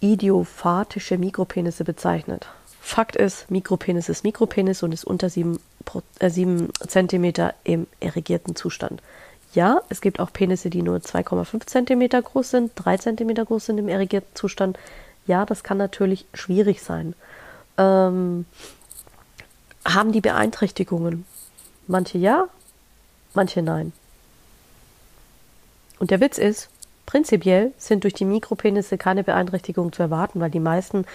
idiopathische 0.00 1.16
Mikropenisse 1.16 1.84
bezeichnet. 1.84 2.48
Fakt 2.80 3.16
ist, 3.16 3.50
Mikropenis 3.50 4.08
ist 4.08 4.24
Mikropenis 4.24 4.82
und 4.82 4.92
ist 4.92 5.04
unter 5.04 5.30
7, 5.30 5.58
äh, 6.18 6.30
7 6.30 6.68
cm 6.86 7.52
im 7.64 7.86
erregierten 8.00 8.56
Zustand. 8.56 9.02
Ja, 9.52 9.82
es 9.88 10.00
gibt 10.00 10.20
auch 10.20 10.32
Penisse, 10.32 10.70
die 10.70 10.82
nur 10.82 10.98
2,5 10.98 11.66
cm 11.66 12.22
groß 12.22 12.50
sind, 12.50 12.72
3 12.76 12.98
cm 12.98 13.34
groß 13.34 13.66
sind 13.66 13.78
im 13.78 13.88
erregierten 13.88 14.34
Zustand. 14.34 14.78
Ja, 15.26 15.44
das 15.44 15.64
kann 15.64 15.76
natürlich 15.76 16.26
schwierig 16.34 16.82
sein. 16.82 17.14
Ähm, 17.76 18.46
haben 19.84 20.12
die 20.12 20.20
Beeinträchtigungen? 20.20 21.24
Manche 21.86 22.18
ja, 22.18 22.48
manche 23.34 23.62
nein. 23.62 23.92
Und 25.98 26.10
der 26.10 26.20
Witz 26.20 26.38
ist, 26.38 26.68
Prinzipiell 27.10 27.72
sind 27.76 28.04
durch 28.04 28.14
die 28.14 28.24
Mikropenisse 28.24 28.96
keine 28.96 29.24
Beeinträchtigungen 29.24 29.92
zu 29.92 30.00
erwarten, 30.00 30.38
weil 30.38 30.50
die 30.50 30.60
meisten 30.60 31.06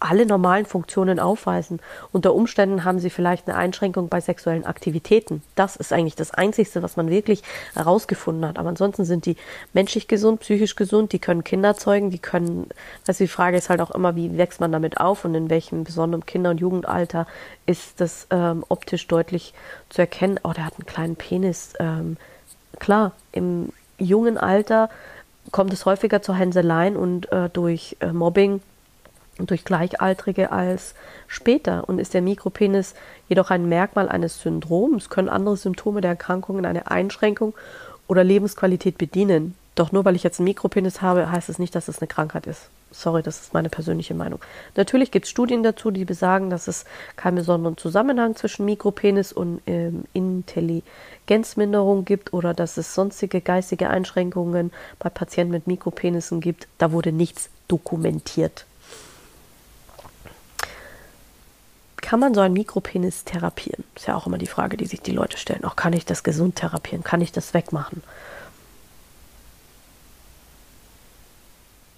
alle 0.00 0.24
normalen 0.24 0.64
Funktionen 0.64 1.20
aufweisen. 1.20 1.80
Unter 2.12 2.34
Umständen 2.34 2.84
haben 2.84 2.98
sie 2.98 3.10
vielleicht 3.10 3.46
eine 3.46 3.58
Einschränkung 3.58 4.08
bei 4.08 4.22
sexuellen 4.22 4.64
Aktivitäten. 4.64 5.42
Das 5.56 5.76
ist 5.76 5.92
eigentlich 5.92 6.16
das 6.16 6.30
Einzige, 6.30 6.82
was 6.82 6.96
man 6.96 7.10
wirklich 7.10 7.42
herausgefunden 7.74 8.48
hat. 8.48 8.58
Aber 8.58 8.70
ansonsten 8.70 9.04
sind 9.04 9.26
die 9.26 9.36
menschlich 9.74 10.08
gesund, 10.08 10.40
psychisch 10.40 10.74
gesund, 10.74 11.12
die 11.12 11.18
können 11.18 11.44
Kinder 11.44 11.76
zeugen, 11.76 12.08
die 12.08 12.18
können, 12.18 12.70
also 13.06 13.24
die 13.24 13.28
Frage 13.28 13.58
ist 13.58 13.68
halt 13.68 13.82
auch 13.82 13.90
immer, 13.90 14.16
wie 14.16 14.38
wächst 14.38 14.62
man 14.62 14.72
damit 14.72 14.98
auf 15.00 15.26
und 15.26 15.34
in 15.34 15.50
welchem 15.50 15.84
besonderen 15.84 16.24
Kinder- 16.24 16.48
und 16.48 16.60
Jugendalter 16.60 17.26
ist 17.66 18.00
das 18.00 18.26
ähm, 18.30 18.64
optisch 18.70 19.06
deutlich 19.06 19.52
zu 19.90 20.00
erkennen. 20.00 20.40
Oh, 20.44 20.52
der 20.54 20.64
hat 20.64 20.78
einen 20.78 20.86
kleinen 20.86 21.16
Penis. 21.16 21.74
Ähm, 21.78 22.16
klar, 22.78 23.12
im 23.32 23.68
jungen 23.98 24.38
Alter 24.38 24.88
kommt 25.50 25.72
es 25.72 25.84
häufiger 25.86 26.22
zu 26.22 26.34
Hänseleien 26.34 26.96
und 26.96 27.30
äh, 27.32 27.48
durch 27.50 27.96
äh, 28.00 28.12
Mobbing 28.12 28.60
durch 29.38 29.64
Gleichaltrige 29.64 30.52
als 30.52 30.94
später. 31.26 31.88
Und 31.88 31.98
ist 31.98 32.14
der 32.14 32.22
Mikropenis 32.22 32.94
jedoch 33.28 33.50
ein 33.50 33.68
Merkmal 33.68 34.08
eines 34.08 34.40
Syndroms, 34.40 35.10
können 35.10 35.28
andere 35.28 35.56
Symptome 35.56 36.00
der 36.00 36.10
Erkrankungen 36.10 36.66
eine 36.66 36.90
Einschränkung 36.90 37.54
oder 38.06 38.22
Lebensqualität 38.22 38.98
bedienen. 38.98 39.54
Doch 39.74 39.92
nur 39.92 40.04
weil 40.04 40.14
ich 40.14 40.22
jetzt 40.22 40.38
einen 40.38 40.44
Mikropenis 40.44 41.02
habe, 41.02 41.30
heißt 41.30 41.48
es 41.48 41.58
nicht, 41.58 41.74
dass 41.74 41.88
es 41.88 41.98
eine 41.98 42.06
Krankheit 42.06 42.46
ist. 42.46 42.68
Sorry, 42.94 43.22
das 43.22 43.40
ist 43.40 43.52
meine 43.52 43.68
persönliche 43.68 44.14
Meinung. 44.14 44.40
Natürlich 44.76 45.10
gibt 45.10 45.24
es 45.24 45.30
Studien 45.30 45.64
dazu, 45.64 45.90
die 45.90 46.04
besagen, 46.04 46.48
dass 46.48 46.68
es 46.68 46.84
keinen 47.16 47.34
besonderen 47.34 47.76
Zusammenhang 47.76 48.36
zwischen 48.36 48.64
Mikropenis 48.64 49.32
und 49.32 49.60
ähm, 49.66 50.04
Intelligenzminderung 50.12 52.04
gibt 52.04 52.32
oder 52.32 52.54
dass 52.54 52.76
es 52.76 52.94
sonstige 52.94 53.40
geistige 53.40 53.90
Einschränkungen 53.90 54.70
bei 55.00 55.10
Patienten 55.10 55.52
mit 55.52 55.66
Mikropenissen 55.66 56.40
gibt. 56.40 56.68
Da 56.78 56.92
wurde 56.92 57.10
nichts 57.10 57.50
dokumentiert. 57.66 58.64
Kann 61.96 62.20
man 62.20 62.32
so 62.32 62.42
einen 62.42 62.54
Mikropenis 62.54 63.24
therapieren? 63.24 63.82
Ist 63.96 64.06
ja 64.06 64.14
auch 64.14 64.28
immer 64.28 64.38
die 64.38 64.46
Frage, 64.46 64.76
die 64.76 64.86
sich 64.86 65.00
die 65.00 65.10
Leute 65.10 65.36
stellen. 65.36 65.64
Auch 65.64 65.74
kann 65.74 65.94
ich 65.94 66.04
das 66.04 66.22
gesund 66.22 66.56
therapieren? 66.56 67.02
Kann 67.02 67.20
ich 67.20 67.32
das 67.32 67.54
wegmachen? 67.54 68.02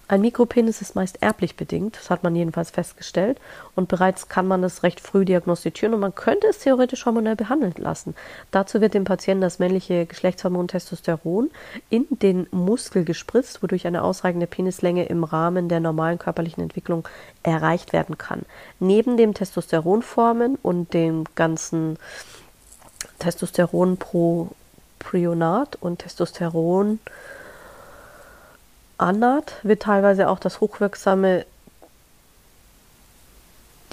Ein 0.09 0.21
Mikropenis 0.21 0.81
ist 0.81 0.95
meist 0.95 1.21
erblich 1.21 1.57
bedingt, 1.57 1.97
das 1.97 2.09
hat 2.09 2.23
man 2.23 2.33
jedenfalls 2.33 2.71
festgestellt, 2.71 3.41
und 3.75 3.89
bereits 3.89 4.29
kann 4.29 4.47
man 4.47 4.63
es 4.63 4.83
recht 4.83 5.01
früh 5.01 5.25
diagnostizieren 5.25 5.93
und 5.93 5.99
man 5.99 6.15
könnte 6.15 6.47
es 6.47 6.59
theoretisch 6.59 7.05
hormonell 7.05 7.35
behandeln 7.35 7.73
lassen. 7.77 8.15
Dazu 8.51 8.79
wird 8.79 8.93
dem 8.93 9.03
Patienten 9.03 9.41
das 9.41 9.59
männliche 9.59 10.05
Geschlechtshormon 10.05 10.69
Testosteron 10.69 11.51
in 11.89 12.07
den 12.09 12.47
Muskel 12.51 13.03
gespritzt, 13.03 13.61
wodurch 13.61 13.85
eine 13.85 14.01
ausreichende 14.01 14.47
Penislänge 14.47 15.07
im 15.07 15.25
Rahmen 15.25 15.67
der 15.67 15.81
normalen 15.81 16.19
körperlichen 16.19 16.63
Entwicklung 16.63 17.05
erreicht 17.43 17.91
werden 17.91 18.17
kann. 18.17 18.43
Neben 18.79 19.17
dem 19.17 19.33
Testosteronformen 19.33 20.57
und 20.63 20.93
dem 20.93 21.25
ganzen 21.35 21.97
Testosteronprionat 23.19 25.75
und 25.81 25.99
Testosteron 25.99 26.99
Anat 28.97 29.55
wird 29.63 29.83
teilweise 29.83 30.29
auch 30.29 30.39
das 30.39 30.59
hochwirksame 30.59 31.45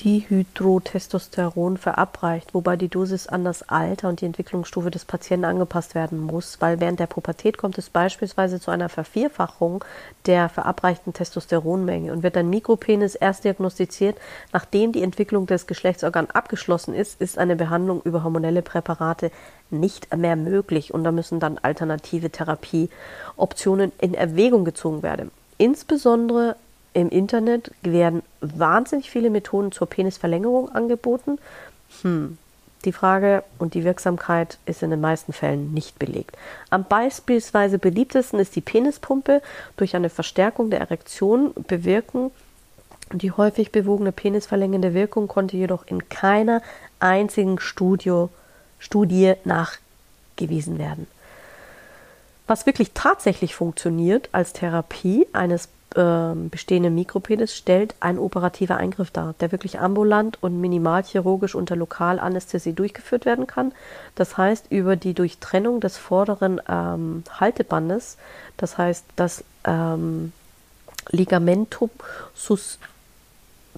Dihydrotestosteron 0.00 1.76
verabreicht, 1.76 2.52
wobei 2.52 2.76
die 2.76 2.88
Dosis 2.88 3.28
an 3.28 3.44
das 3.44 3.68
Alter 3.68 4.08
und 4.08 4.20
die 4.20 4.26
Entwicklungsstufe 4.26 4.90
des 4.90 5.04
Patienten 5.04 5.44
angepasst 5.44 5.94
werden 5.94 6.18
muss, 6.18 6.60
weil 6.60 6.80
während 6.80 6.98
der 6.98 7.06
Pubertät 7.06 7.58
kommt 7.58 7.78
es 7.78 7.90
beispielsweise 7.90 8.60
zu 8.60 8.70
einer 8.70 8.88
Vervierfachung 8.88 9.84
der 10.26 10.48
verabreichten 10.48 11.12
Testosteronmenge 11.12 12.12
und 12.12 12.22
wird 12.22 12.36
ein 12.36 12.50
Mikropenis 12.50 13.14
erst 13.14 13.44
diagnostiziert, 13.44 14.16
nachdem 14.52 14.92
die 14.92 15.02
Entwicklung 15.02 15.46
des 15.46 15.66
Geschlechtsorgans 15.66 16.30
abgeschlossen 16.34 16.92
ist, 16.92 17.20
ist 17.20 17.38
eine 17.38 17.54
Behandlung 17.54 18.02
über 18.04 18.24
hormonelle 18.24 18.62
Präparate 18.62 19.30
nicht 19.70 20.14
mehr 20.14 20.36
möglich 20.36 20.92
und 20.92 21.04
da 21.04 21.12
müssen 21.12 21.38
dann 21.38 21.58
alternative 21.58 22.30
Therapieoptionen 22.30 23.92
in 24.00 24.14
Erwägung 24.14 24.64
gezogen 24.64 25.02
werden. 25.02 25.30
Insbesondere 25.56 26.56
im 26.94 27.10
Internet 27.10 27.70
werden 27.82 28.22
wahnsinnig 28.40 29.10
viele 29.10 29.28
Methoden 29.28 29.72
zur 29.72 29.88
Penisverlängerung 29.88 30.70
angeboten. 30.70 31.38
Hm. 32.02 32.38
Die 32.84 32.92
Frage 32.92 33.42
und 33.58 33.74
die 33.74 33.84
Wirksamkeit 33.84 34.58
ist 34.66 34.82
in 34.82 34.90
den 34.90 35.00
meisten 35.00 35.32
Fällen 35.32 35.72
nicht 35.72 35.98
belegt. 35.98 36.36
Am 36.70 36.84
beispielsweise 36.84 37.78
beliebtesten 37.78 38.38
ist 38.38 38.54
die 38.56 38.60
Penispumpe. 38.60 39.40
Durch 39.76 39.96
eine 39.96 40.10
Verstärkung 40.10 40.70
der 40.70 40.80
Erektion 40.80 41.52
bewirken 41.66 42.30
die 43.12 43.30
häufig 43.30 43.70
bewogene 43.70 44.12
penisverlängernde 44.12 44.94
Wirkung 44.94 45.28
konnte 45.28 45.56
jedoch 45.56 45.86
in 45.86 46.08
keiner 46.08 46.62
einzigen 47.00 47.60
Studio, 47.60 48.30
Studie 48.78 49.34
nachgewiesen 49.44 50.78
werden. 50.78 51.06
Was 52.46 52.66
wirklich 52.66 52.92
tatsächlich 52.92 53.54
funktioniert 53.54 54.28
als 54.32 54.52
Therapie 54.52 55.26
eines 55.32 55.68
äh, 55.94 56.34
bestehenden 56.50 56.94
Mikropenis 56.94 57.54
stellt 57.54 57.94
ein 58.00 58.18
operativer 58.18 58.76
Eingriff 58.76 59.10
dar, 59.10 59.34
der 59.40 59.52
wirklich 59.52 59.80
ambulant 59.80 60.42
und 60.42 60.60
minimalchirurgisch 60.60 61.54
unter 61.54 61.76
Lokalanästhesie 61.76 62.72
durchgeführt 62.72 63.24
werden 63.24 63.46
kann. 63.46 63.72
Das 64.14 64.36
heißt, 64.36 64.66
über 64.70 64.96
die 64.96 65.14
Durchtrennung 65.14 65.80
des 65.80 65.96
vorderen 65.96 66.60
ähm, 66.68 67.24
Haltebandes, 67.38 68.18
das 68.56 68.78
heißt, 68.78 69.04
das 69.16 69.44
ähm, 69.64 70.32
Ligamentum 71.10 71.90
sus 72.34 72.78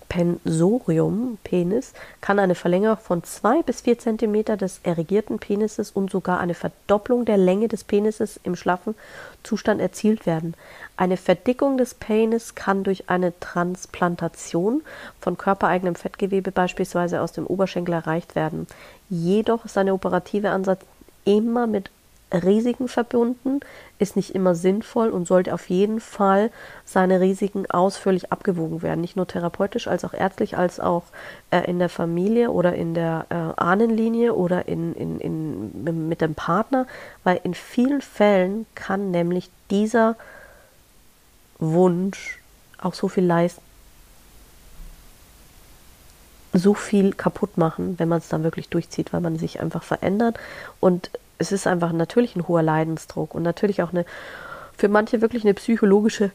Pensorium 0.09 1.39
Penis 1.45 1.93
kann 2.21 2.39
eine 2.39 2.55
Verlängerung 2.55 2.99
von 2.99 3.25
2 3.25 3.63
bis 3.63 3.83
4 3.83 3.99
cm 3.99 4.59
des 4.59 4.81
erregierten 4.83 5.39
Penises 5.39 5.91
und 5.91 6.11
sogar 6.11 6.39
eine 6.39 6.55
Verdopplung 6.55 7.25
der 7.25 7.37
Länge 7.37 7.69
des 7.69 7.85
Penises 7.85 8.39
im 8.43 8.57
schlaffen 8.57 8.95
Zustand 9.43 9.81
erzielt 9.81 10.27
werden. 10.27 10.55
Eine 10.97 11.17
Verdickung 11.17 11.79
des 11.79 11.95
Penis 11.95 12.55
kann 12.55 12.85
durch 12.85 13.09
eine 13.11 13.39
Transplantation 13.41 14.83
von 15.21 15.37
körpereigenem 15.37 15.95
Fettgewebe 15.95 16.53
beispielsweise 16.53 17.21
aus 17.21 17.33
dem 17.33 17.47
Oberschenkel 17.47 17.95
erreicht 17.95 18.35
werden. 18.35 18.67
Jedoch 19.09 19.65
ist 19.65 19.79
eine 19.79 19.95
operative 19.95 20.51
Ansatz 20.51 20.81
immer 21.25 21.67
mit 21.67 21.91
Risiken 22.33 22.89
verbunden, 22.89 23.61
ist 23.99 24.17
nicht 24.17 24.35
immer 24.35 24.55
sinnvoll 24.55 25.11
und 25.11 25.29
sollte 25.29 25.55
auf 25.55 25.71
jeden 25.71 26.01
Fall 26.01 26.51
seine 26.85 27.21
Risiken 27.21 27.71
ausführlich 27.71 28.33
abgewogen 28.33 28.83
werden. 28.83 29.01
Nicht 29.01 29.17
nur 29.17 29.29
therapeutisch, 29.29 29.87
als 29.87 30.05
auch 30.05 30.13
ärztlich, 30.13 30.59
als 30.59 30.81
auch 30.81 31.05
äh, 31.51 31.71
in 31.71 31.79
der 31.79 31.89
Familie 31.89 32.51
oder 32.51 32.75
in 32.75 32.95
der 32.95 33.27
äh, 33.29 33.61
Ahnenlinie 33.61 34.35
oder 34.35 34.67
in, 34.67 34.95
in, 34.95 35.21
in, 35.21 36.09
mit 36.09 36.21
dem 36.21 36.35
Partner, 36.35 36.87
weil 37.23 37.41
in 37.45 37.55
vielen 37.55 38.03
Fällen 38.03 38.67
kann 38.75 39.13
nämlich 39.13 39.49
dieser 39.71 40.17
Wunsch 41.59 42.41
auch 42.79 42.95
so 42.95 43.09
viel 43.09 43.25
leisten 43.25 43.63
so 46.59 46.73
viel 46.73 47.13
kaputt 47.13 47.59
machen, 47.59 47.99
wenn 47.99 48.09
man 48.09 48.19
es 48.19 48.29
dann 48.29 48.43
wirklich 48.43 48.71
durchzieht, 48.71 49.13
weil 49.13 49.21
man 49.21 49.39
sich 49.39 49.61
einfach 49.61 49.83
verändert 49.83 50.39
und 50.81 51.11
es 51.39 51.53
ist 51.53 51.67
einfach 51.67 51.93
natürlich 51.93 52.37
ein 52.37 52.49
hoher 52.49 52.63
Leidensdruck 52.63 53.35
und 53.35 53.43
natürlich 53.43 53.83
auch 53.83 53.93
eine, 53.93 54.05
für 54.77 54.89
manche 54.89 55.21
wirklich 55.21 55.45
eine 55.45 55.55
psychologische 55.55 56.31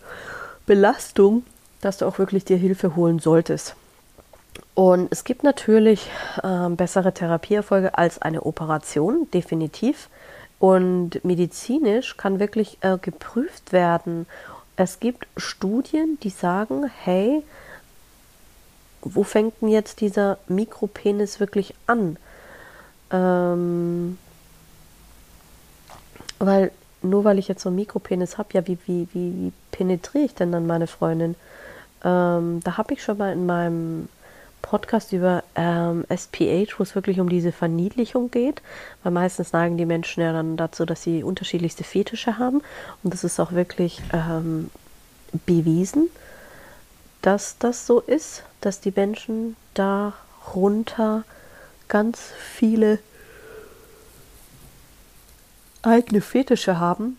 Belastung, 0.65 1.43
dass 1.81 1.97
du 1.97 2.05
auch 2.05 2.19
wirklich 2.19 2.45
dir 2.45 2.57
Hilfe 2.57 2.95
holen 2.95 3.19
solltest. 3.19 3.75
Und 4.73 5.11
es 5.11 5.23
gibt 5.23 5.43
natürlich 5.43 6.09
äh, 6.43 6.69
bessere 6.69 7.13
Therapieerfolge 7.13 7.97
als 7.97 8.21
eine 8.21 8.43
Operation, 8.43 9.27
definitiv. 9.33 10.09
Und 10.59 11.23
medizinisch 11.25 12.17
kann 12.17 12.39
wirklich 12.39 12.77
äh, 12.81 12.97
geprüft 13.01 13.73
werden. 13.73 14.27
Es 14.75 14.99
gibt 14.99 15.27
Studien, 15.35 16.17
die 16.23 16.29
sagen, 16.29 16.89
hey, 17.03 17.43
wo 19.01 19.23
fängt 19.23 19.61
denn 19.61 19.69
jetzt 19.69 20.01
dieser 20.01 20.37
Mikropenis 20.47 21.39
wirklich 21.39 21.73
an? 21.87 22.17
Ähm, 23.11 24.17
weil 26.45 26.71
nur 27.01 27.23
weil 27.23 27.39
ich 27.39 27.47
jetzt 27.47 27.63
so 27.63 27.69
einen 27.69 27.77
Mikropenis 27.77 28.37
habe, 28.37 28.49
ja, 28.53 28.67
wie, 28.67 28.77
wie, 28.85 29.07
wie, 29.13 29.33
wie 29.33 29.53
penetriere 29.71 30.25
ich 30.25 30.35
denn 30.35 30.51
dann 30.51 30.67
meine 30.67 30.87
Freundin? 30.87 31.35
Ähm, 32.03 32.59
da 32.63 32.77
habe 32.77 32.93
ich 32.93 33.03
schon 33.03 33.17
mal 33.17 33.33
in 33.33 33.45
meinem 33.45 34.09
Podcast 34.61 35.11
über 35.11 35.43
ähm, 35.55 36.05
SPH, 36.09 36.77
wo 36.77 36.83
es 36.83 36.93
wirklich 36.93 37.19
um 37.19 37.29
diese 37.29 37.51
Verniedlichung 37.51 38.29
geht, 38.29 38.61
weil 39.03 39.11
meistens 39.11 39.53
neigen 39.53 39.77
die 39.77 39.85
Menschen 39.85 40.21
ja 40.21 40.31
dann 40.31 40.57
dazu, 40.57 40.85
dass 40.85 41.01
sie 41.01 41.23
unterschiedlichste 41.23 41.83
Fetische 41.83 42.37
haben 42.37 42.61
und 43.03 43.13
das 43.13 43.23
ist 43.23 43.39
auch 43.39 43.51
wirklich 43.53 44.01
ähm, 44.13 44.69
bewiesen, 45.47 46.09
dass 47.23 47.57
das 47.57 47.87
so 47.87 47.99
ist, 47.99 48.43
dass 48.61 48.81
die 48.81 48.93
Menschen 48.95 49.55
darunter 49.73 51.23
ganz 51.87 52.19
viele 52.37 52.99
eigene 55.81 56.21
Fetische 56.21 56.79
haben. 56.79 57.17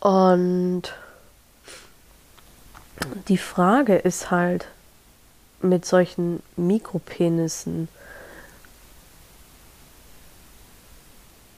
Und 0.00 0.82
die 3.28 3.38
Frage 3.38 3.96
ist 3.96 4.30
halt 4.30 4.68
mit 5.62 5.86
solchen 5.86 6.42
Mikropenissen, 6.56 7.88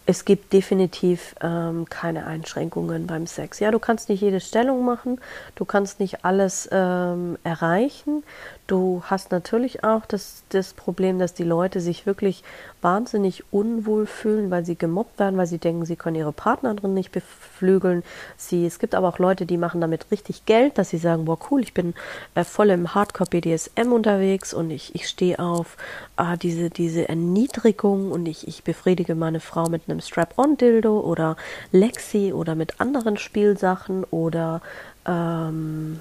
es 0.07 0.25
gibt 0.25 0.53
definitiv 0.53 1.35
ähm, 1.41 1.87
keine 1.91 2.27
Einschränkungen 2.27 3.09
beim 3.09 3.27
Sex. 3.27 3.59
Ja, 3.59 3.73
du 3.73 3.81
kannst 3.81 4.09
nicht 4.09 4.21
jede 4.21 4.41
Stellung 4.41 4.85
machen, 4.85 5.21
du 5.57 5.65
kannst 5.65 5.99
nicht 5.99 6.25
alles 6.25 6.69
ähm, 6.71 7.37
erreichen. 7.43 8.23
Du 8.69 9.03
hast 9.05 9.31
natürlich 9.31 9.85
auch 9.85 10.07
das, 10.07 10.43
das 10.49 10.73
Problem, 10.73 11.21
dass 11.21 11.35
die 11.35 11.45
Leute 11.45 11.81
sich 11.81 12.05
wirklich 12.05 12.43
wahnsinnig 12.83 13.45
unwohl 13.53 14.07
fühlen, 14.07 14.51
weil 14.51 14.65
sie 14.65 14.77
gemobbt 14.77 15.21
werden, 15.21 15.37
weil 15.37 15.47
sie 15.47 15.59
denken, 15.59 15.85
sie 15.85 15.95
können 15.95 16.17
ihre 16.17 16.33
Partnerin 16.33 16.93
nicht 16.93 17.13
beflügeln. 17.13 18.03
Sie, 18.37 18.67
es 18.67 18.81
gibt 18.81 18.97
aber 18.97 19.09
auch 19.09 19.19
Leute, 19.21 19.47
die 19.47 19.57
machen 19.57 19.81
damit 19.81 20.11
richtig 20.11 20.47
Geld, 20.47 20.79
dass 20.79 20.91
sie 20.91 20.99
sagen, 20.99 21.27
boah 21.27 21.39
cool, 21.51 21.63
ich 21.63 21.75
bin 21.75 21.95
äh, 22.35 22.43
voll 22.43 22.71
im 22.71 22.95
Hardcore 22.95 23.31
BDSM 23.31 23.93
unterwegs 23.93 24.53
und 24.53 24.71
ich, 24.71 24.95
ich 24.97 25.09
stehe 25.09 25.39
auf 25.39 25.77
äh, 26.17 26.37
diese, 26.37 26.69
diese 26.69 27.09
Erniedrigung 27.09 28.11
und 28.11 28.27
ich, 28.27 28.49
ich 28.49 28.65
befriedige 28.65 29.15
meine 29.15 29.41
Frau 29.41 29.69
mit 29.69 29.83
einem 29.89 29.96
Strap-on-Dildo 30.01 31.01
oder 31.01 31.37
Lexi 31.73 32.33
oder 32.33 32.55
mit 32.55 32.81
anderen 32.81 33.17
Spielsachen 33.17 34.05
oder 34.05 34.61
ähm, 35.07 36.01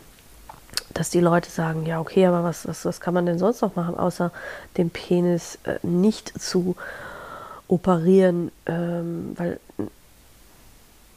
dass 0.93 1.09
die 1.09 1.19
Leute 1.19 1.49
sagen, 1.49 1.85
ja, 1.85 1.99
okay, 1.99 2.25
aber 2.25 2.43
was, 2.43 2.67
was, 2.67 2.85
was 2.85 2.99
kann 2.99 3.13
man 3.13 3.25
denn 3.25 3.39
sonst 3.39 3.61
noch 3.61 3.75
machen, 3.75 3.97
außer 3.97 4.31
den 4.77 4.89
Penis 4.89 5.59
äh, 5.63 5.77
nicht 5.83 6.41
zu 6.41 6.75
operieren, 7.67 8.51
ähm, 8.65 9.33
weil 9.35 9.59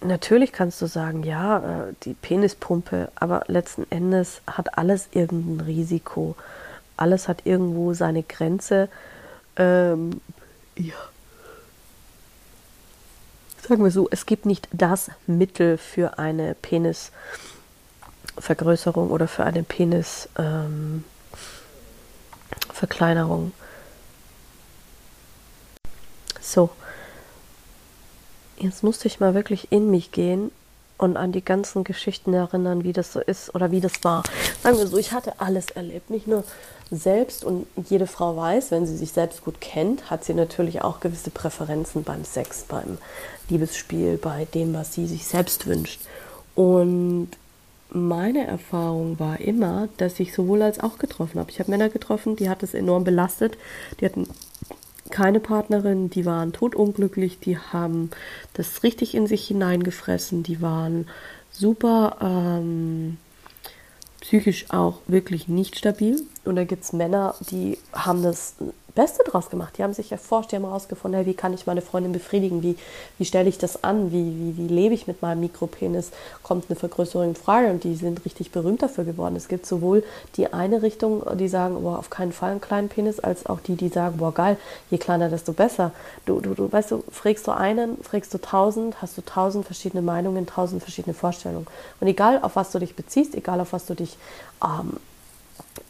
natürlich 0.00 0.52
kannst 0.52 0.80
du 0.82 0.86
sagen, 0.86 1.22
ja, 1.22 1.88
äh, 1.88 1.92
die 2.02 2.14
Penispumpe, 2.14 3.10
aber 3.14 3.44
letzten 3.46 3.86
Endes 3.90 4.40
hat 4.46 4.78
alles 4.78 5.08
irgendein 5.12 5.66
Risiko. 5.66 6.36
Alles 6.96 7.28
hat 7.28 7.46
irgendwo 7.46 7.94
seine 7.94 8.22
Grenze. 8.22 8.88
Ähm, 9.56 10.20
ja. 10.76 10.94
Sagen 13.68 13.84
wir 13.84 13.90
so, 13.90 14.08
es 14.10 14.24
gibt 14.24 14.46
nicht 14.46 14.66
das 14.72 15.10
Mittel 15.26 15.76
für 15.76 16.18
eine 16.18 16.54
Penis. 16.54 17.12
Vergrößerung 18.38 19.10
oder 19.10 19.28
für 19.28 19.44
eine 19.44 19.62
Penisverkleinerung. 19.62 21.02
Ähm, 23.44 23.52
so, 26.40 26.70
jetzt 28.58 28.82
musste 28.82 29.06
ich 29.06 29.20
mal 29.20 29.34
wirklich 29.34 29.70
in 29.70 29.90
mich 29.90 30.12
gehen 30.12 30.50
und 30.98 31.16
an 31.16 31.32
die 31.32 31.44
ganzen 31.44 31.84
Geschichten 31.84 32.34
erinnern, 32.34 32.84
wie 32.84 32.92
das 32.92 33.12
so 33.12 33.20
ist 33.20 33.54
oder 33.54 33.70
wie 33.70 33.80
das 33.80 33.92
war. 34.02 34.24
Sagen 34.62 34.78
wir 34.78 34.86
so, 34.86 34.98
ich 34.98 35.12
hatte 35.12 35.40
alles 35.40 35.70
erlebt, 35.70 36.10
nicht 36.10 36.26
nur 36.26 36.44
selbst 36.90 37.44
und 37.44 37.66
jede 37.88 38.06
Frau 38.06 38.36
weiß, 38.36 38.70
wenn 38.70 38.86
sie 38.86 38.96
sich 38.96 39.12
selbst 39.12 39.44
gut 39.44 39.60
kennt, 39.60 40.10
hat 40.10 40.24
sie 40.24 40.34
natürlich 40.34 40.82
auch 40.82 41.00
gewisse 41.00 41.30
Präferenzen 41.30 42.02
beim 42.02 42.24
Sex, 42.24 42.64
beim 42.68 42.98
Liebesspiel, 43.48 44.16
bei 44.16 44.46
dem, 44.54 44.74
was 44.74 44.94
sie 44.94 45.06
sich 45.06 45.26
selbst 45.26 45.66
wünscht. 45.66 46.00
Und 46.54 47.28
meine 47.90 48.46
Erfahrung 48.46 49.18
war 49.18 49.40
immer, 49.40 49.88
dass 49.96 50.20
ich 50.20 50.34
sowohl 50.34 50.62
als 50.62 50.80
auch 50.80 50.98
getroffen 50.98 51.38
habe. 51.38 51.50
Ich 51.50 51.58
habe 51.58 51.70
Männer 51.70 51.88
getroffen, 51.88 52.36
die 52.36 52.50
hat 52.50 52.62
es 52.62 52.74
enorm 52.74 53.04
belastet. 53.04 53.56
Die 54.00 54.04
hatten 54.04 54.28
keine 55.10 55.40
Partnerin, 55.40 56.10
die 56.10 56.24
waren 56.24 56.52
totunglücklich, 56.52 57.38
die 57.38 57.58
haben 57.58 58.10
das 58.54 58.82
richtig 58.82 59.14
in 59.14 59.26
sich 59.26 59.46
hineingefressen, 59.46 60.42
die 60.42 60.60
waren 60.60 61.06
super 61.50 62.16
ähm, 62.20 63.16
psychisch 64.20 64.66
auch 64.70 65.00
wirklich 65.06 65.48
nicht 65.48 65.78
stabil. 65.78 66.20
Und 66.48 66.56
da 66.56 66.64
gibt 66.64 66.82
es 66.82 66.94
Männer, 66.94 67.34
die 67.50 67.76
haben 67.92 68.22
das 68.22 68.54
Beste 68.94 69.22
draus 69.22 69.50
gemacht. 69.50 69.76
Die 69.76 69.82
haben 69.84 69.92
sich 69.92 70.10
erforscht, 70.10 70.50
die 70.50 70.56
haben 70.56 70.64
herausgefunden, 70.64 71.20
hey, 71.20 71.26
wie 71.26 71.34
kann 71.34 71.52
ich 71.52 71.66
meine 71.66 71.82
Freundin 71.82 72.12
befriedigen, 72.12 72.62
wie, 72.62 72.76
wie 73.18 73.26
stelle 73.26 73.50
ich 73.50 73.58
das 73.58 73.84
an, 73.84 74.12
wie, 74.12 74.24
wie, 74.24 74.56
wie 74.56 74.66
lebe 74.66 74.94
ich 74.94 75.06
mit 75.06 75.20
meinem 75.20 75.40
Mikropenis, 75.40 76.10
kommt 76.42 76.64
eine 76.68 76.76
Vergrößerung 76.76 77.28
in 77.28 77.34
Frage 77.36 77.70
und 77.70 77.84
die 77.84 77.94
sind 77.96 78.24
richtig 78.24 78.50
berühmt 78.50 78.80
dafür 78.80 79.04
geworden. 79.04 79.36
Es 79.36 79.48
gibt 79.48 79.66
sowohl 79.66 80.02
die 80.36 80.50
eine 80.50 80.80
Richtung, 80.80 81.22
die 81.36 81.48
sagen, 81.48 81.82
boah, 81.82 81.98
auf 81.98 82.08
keinen 82.08 82.32
Fall 82.32 82.52
einen 82.52 82.62
kleinen 82.62 82.88
Penis, 82.88 83.20
als 83.20 83.44
auch 83.44 83.60
die, 83.60 83.76
die 83.76 83.90
sagen, 83.90 84.16
boah, 84.16 84.32
geil, 84.32 84.56
je 84.90 84.96
kleiner, 84.96 85.28
desto 85.28 85.52
besser. 85.52 85.92
Du, 86.24 86.40
du, 86.40 86.54
du 86.54 86.72
weißt 86.72 86.90
du, 86.92 87.04
fragst 87.12 87.46
du 87.46 87.50
einen, 87.50 87.98
fragst 88.02 88.32
du 88.32 88.38
tausend, 88.38 89.02
hast 89.02 89.18
du 89.18 89.22
tausend 89.22 89.66
verschiedene 89.66 90.02
Meinungen, 90.02 90.46
tausend 90.46 90.82
verschiedene 90.82 91.12
Vorstellungen. 91.12 91.66
Und 92.00 92.06
egal, 92.06 92.40
auf 92.40 92.56
was 92.56 92.72
du 92.72 92.78
dich 92.78 92.96
beziehst, 92.96 93.34
egal, 93.34 93.60
auf 93.60 93.74
was 93.74 93.84
du 93.84 93.94
dich 93.94 94.16
ähm, 94.64 94.96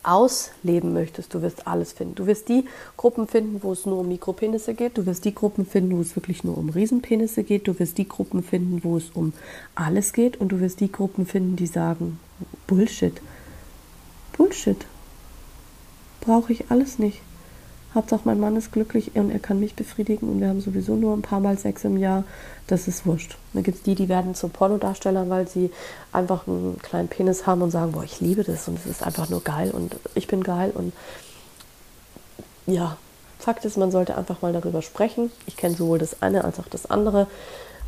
ausleben 0.03 0.92
möchtest, 0.92 1.35
du 1.35 1.42
wirst 1.42 1.66
alles 1.66 1.92
finden. 1.92 2.14
Du 2.14 2.27
wirst 2.27 2.48
die 2.48 2.64
Gruppen 2.96 3.27
finden, 3.27 3.62
wo 3.62 3.72
es 3.72 3.87
nur 3.87 3.98
um 3.98 4.09
Mikropenisse 4.09 4.74
geht. 4.74 4.98
Du 4.98 5.07
wirst 5.07 5.24
die 5.24 5.35
Gruppen 5.35 5.66
finden, 5.66 5.96
wo 5.96 6.01
es 6.01 6.16
wirklich 6.16 6.44
nur 6.44 6.57
um 6.57 6.68
Riesenpenisse 6.68 7.44
geht. 7.44 7.68
Du 7.68 7.79
wirst 7.79 7.98
die 7.98 8.09
Gruppen 8.09 8.42
finden, 8.42 8.83
wo 8.85 8.96
es 8.96 9.11
um 9.11 9.33
alles 9.74 10.12
geht. 10.12 10.38
Und 10.38 10.48
du 10.48 10.61
wirst 10.61 10.81
die 10.81 10.92
Gruppen 10.92 11.27
finden, 11.27 11.57
die 11.57 11.66
sagen, 11.66 12.18
Bullshit. 12.66 13.20
Bullshit. 14.37 14.87
Brauche 16.20 16.53
ich 16.53 16.70
alles 16.70 16.98
nicht. 16.98 17.20
Hauptsache 17.94 18.22
mein 18.24 18.38
Mann 18.38 18.57
ist 18.57 18.70
glücklich 18.70 19.12
und 19.14 19.31
er 19.31 19.38
kann 19.38 19.61
mich 19.61 19.74
befriedigen 19.74 20.29
und 20.29 20.40
wir 20.40 20.48
haben 20.48 20.61
sowieso 20.61 20.94
nur 20.94 21.16
ein 21.16 21.22
paar 21.22 21.40
Mal 21.40 21.59
Sex 21.59 21.85
im 21.85 21.96
Jahr. 21.96 22.24
Das 22.66 22.87
ist 22.87 23.07
wurscht. 23.07 23.37
Dann 23.55 23.62
gibt 23.62 23.79
es 23.79 23.83
die, 23.83 23.94
die 23.94 24.11
werden 24.11 24.35
zu 24.35 24.48
Pornodarstellern, 24.48 25.31
weil 25.31 25.48
sie 25.48 25.70
einfach 26.12 26.46
einen 26.46 26.79
kleinen 26.83 27.09
Penis 27.09 27.46
haben 27.46 27.62
und 27.62 27.70
sagen, 27.70 27.92
boah, 27.92 28.05
ich 28.05 28.20
liebe 28.20 28.44
das 28.44 28.68
und 28.68 28.79
es 28.79 28.87
ist 28.87 29.03
einfach 29.03 29.31
nur 29.31 29.42
geil 29.42 29.70
und 29.70 29.96
ich 30.14 30.27
bin 30.27 30.44
geil 30.44 30.70
und 30.74 30.92
ja, 32.66 32.98
Fakt 33.48 33.64
ist, 33.64 33.78
man 33.78 33.90
sollte 33.90 34.14
einfach 34.14 34.42
mal 34.42 34.52
darüber 34.52 34.82
sprechen. 34.82 35.32
Ich 35.46 35.56
kenne 35.56 35.74
sowohl 35.74 35.98
das 35.98 36.20
eine 36.20 36.44
als 36.44 36.61
auch 36.61 36.68
das 36.68 36.90
andere 36.90 37.26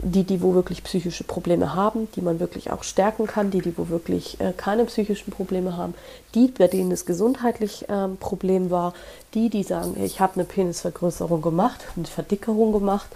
die, 0.02 0.24
die 0.24 0.40
wo 0.40 0.54
wirklich 0.54 0.82
psychische 0.82 1.22
Probleme 1.22 1.74
haben, 1.74 2.08
die 2.16 2.22
man 2.22 2.40
wirklich 2.40 2.70
auch 2.70 2.82
stärken 2.82 3.26
kann, 3.26 3.50
die, 3.50 3.60
die 3.60 3.76
wo 3.76 3.90
wirklich 3.90 4.40
äh, 4.40 4.54
keine 4.56 4.86
psychischen 4.86 5.30
Probleme 5.30 5.76
haben, 5.76 5.92
die, 6.34 6.48
bei 6.48 6.66
denen 6.66 6.90
es 6.90 7.04
gesundheitlich 7.04 7.84
ähm, 7.90 8.16
Problem 8.16 8.70
war, 8.70 8.94
die, 9.34 9.50
die 9.50 9.62
sagen, 9.62 10.02
ich 10.02 10.18
habe 10.18 10.36
eine 10.36 10.44
Penisvergrößerung 10.44 11.42
gemacht, 11.42 11.84
eine 11.94 12.06
Verdickerung 12.06 12.72
gemacht. 12.72 13.10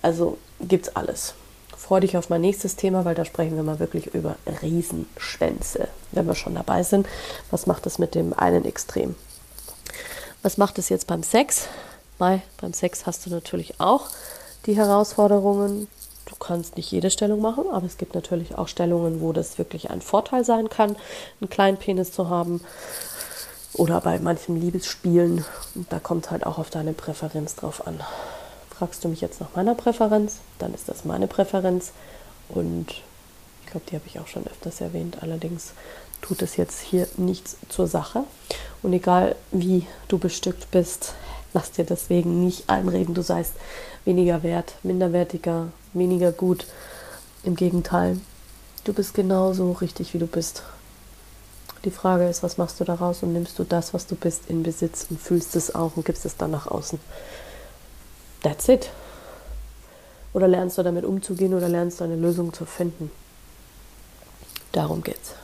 Also 0.00 0.38
gibt 0.60 0.86
es 0.86 0.96
alles. 0.96 1.34
Freue 1.76 2.00
dich 2.00 2.16
auf 2.16 2.30
mein 2.30 2.40
nächstes 2.40 2.76
Thema, 2.76 3.04
weil 3.04 3.14
da 3.14 3.26
sprechen 3.26 3.56
wir 3.56 3.62
mal 3.62 3.78
wirklich 3.78 4.14
über 4.14 4.36
Riesenschwänze, 4.62 5.88
wenn 6.12 6.26
wir 6.26 6.34
schon 6.34 6.54
dabei 6.54 6.82
sind. 6.82 7.06
Was 7.50 7.66
macht 7.66 7.84
es 7.84 7.98
mit 7.98 8.14
dem 8.14 8.32
einen 8.32 8.64
Extrem? 8.64 9.14
Was 10.42 10.56
macht 10.56 10.78
es 10.78 10.88
jetzt 10.88 11.06
beim 11.06 11.22
Sex? 11.22 11.68
Bei, 12.20 12.42
beim 12.60 12.74
Sex 12.74 13.06
hast 13.06 13.24
du 13.24 13.30
natürlich 13.30 13.80
auch 13.80 14.06
die 14.66 14.76
Herausforderungen, 14.76 15.88
Du 16.26 16.36
kannst 16.36 16.76
nicht 16.76 16.92
jede 16.92 17.10
Stellung 17.10 17.40
machen, 17.40 17.64
aber 17.72 17.86
es 17.86 17.96
gibt 17.96 18.14
natürlich 18.14 18.56
auch 18.56 18.68
Stellungen, 18.68 19.20
wo 19.20 19.32
das 19.32 19.58
wirklich 19.58 19.90
ein 19.90 20.00
Vorteil 20.00 20.44
sein 20.44 20.68
kann, 20.68 20.94
einen 21.40 21.50
kleinen 21.50 21.76
Penis 21.76 22.12
zu 22.12 22.30
haben. 22.30 22.60
Oder 23.72 24.00
bei 24.00 24.18
manchen 24.20 24.60
Liebesspielen. 24.60 25.44
Und 25.74 25.92
da 25.92 25.98
kommt 25.98 26.30
halt 26.30 26.46
auch 26.46 26.58
auf 26.58 26.70
deine 26.70 26.92
Präferenz 26.92 27.56
drauf 27.56 27.84
an. 27.84 27.98
Fragst 28.70 29.02
du 29.02 29.08
mich 29.08 29.20
jetzt 29.20 29.40
nach 29.40 29.56
meiner 29.56 29.74
Präferenz, 29.74 30.36
dann 30.60 30.72
ist 30.72 30.88
das 30.88 31.04
meine 31.04 31.26
Präferenz. 31.26 31.90
Und 32.48 32.86
ich 33.64 33.70
glaube, 33.70 33.86
die 33.90 33.96
habe 33.96 34.06
ich 34.06 34.20
auch 34.20 34.28
schon 34.28 34.46
öfters 34.46 34.80
erwähnt. 34.80 35.18
Allerdings 35.22 35.72
tut 36.22 36.42
es 36.42 36.56
jetzt 36.56 36.80
hier 36.80 37.08
nichts 37.16 37.56
zur 37.68 37.88
Sache. 37.88 38.22
Und 38.84 38.92
egal 38.92 39.34
wie 39.50 39.84
du 40.06 40.18
bestückt 40.18 40.70
bist, 40.70 41.14
lass 41.52 41.72
dir 41.72 41.84
deswegen 41.84 42.44
nicht 42.44 42.68
einreden, 42.68 43.14
du 43.14 43.22
seist 43.22 43.54
weniger 44.04 44.42
wert, 44.42 44.74
minderwertiger, 44.82 45.68
weniger 45.92 46.32
gut. 46.32 46.66
Im 47.42 47.56
Gegenteil, 47.56 48.18
du 48.84 48.92
bist 48.92 49.14
genauso 49.14 49.72
richtig, 49.72 50.14
wie 50.14 50.18
du 50.18 50.26
bist. 50.26 50.62
Die 51.84 51.90
Frage 51.90 52.28
ist, 52.28 52.42
was 52.42 52.58
machst 52.58 52.78
du 52.78 52.84
daraus 52.84 53.22
und 53.22 53.32
nimmst 53.32 53.58
du 53.58 53.64
das, 53.64 53.94
was 53.94 54.06
du 54.06 54.14
bist, 54.14 54.42
in 54.48 54.62
Besitz 54.62 55.06
und 55.08 55.18
fühlst 55.18 55.56
es 55.56 55.74
auch 55.74 55.96
und 55.96 56.04
gibst 56.04 56.26
es 56.26 56.36
dann 56.36 56.50
nach 56.50 56.66
außen. 56.66 57.00
That's 58.42 58.68
it. 58.68 58.90
Oder 60.32 60.46
lernst 60.46 60.76
du 60.78 60.82
damit 60.82 61.04
umzugehen 61.04 61.54
oder 61.54 61.68
lernst 61.68 62.00
du 62.00 62.04
eine 62.04 62.16
Lösung 62.16 62.52
zu 62.52 62.66
finden. 62.66 63.10
Darum 64.72 65.02
geht's. 65.02 65.34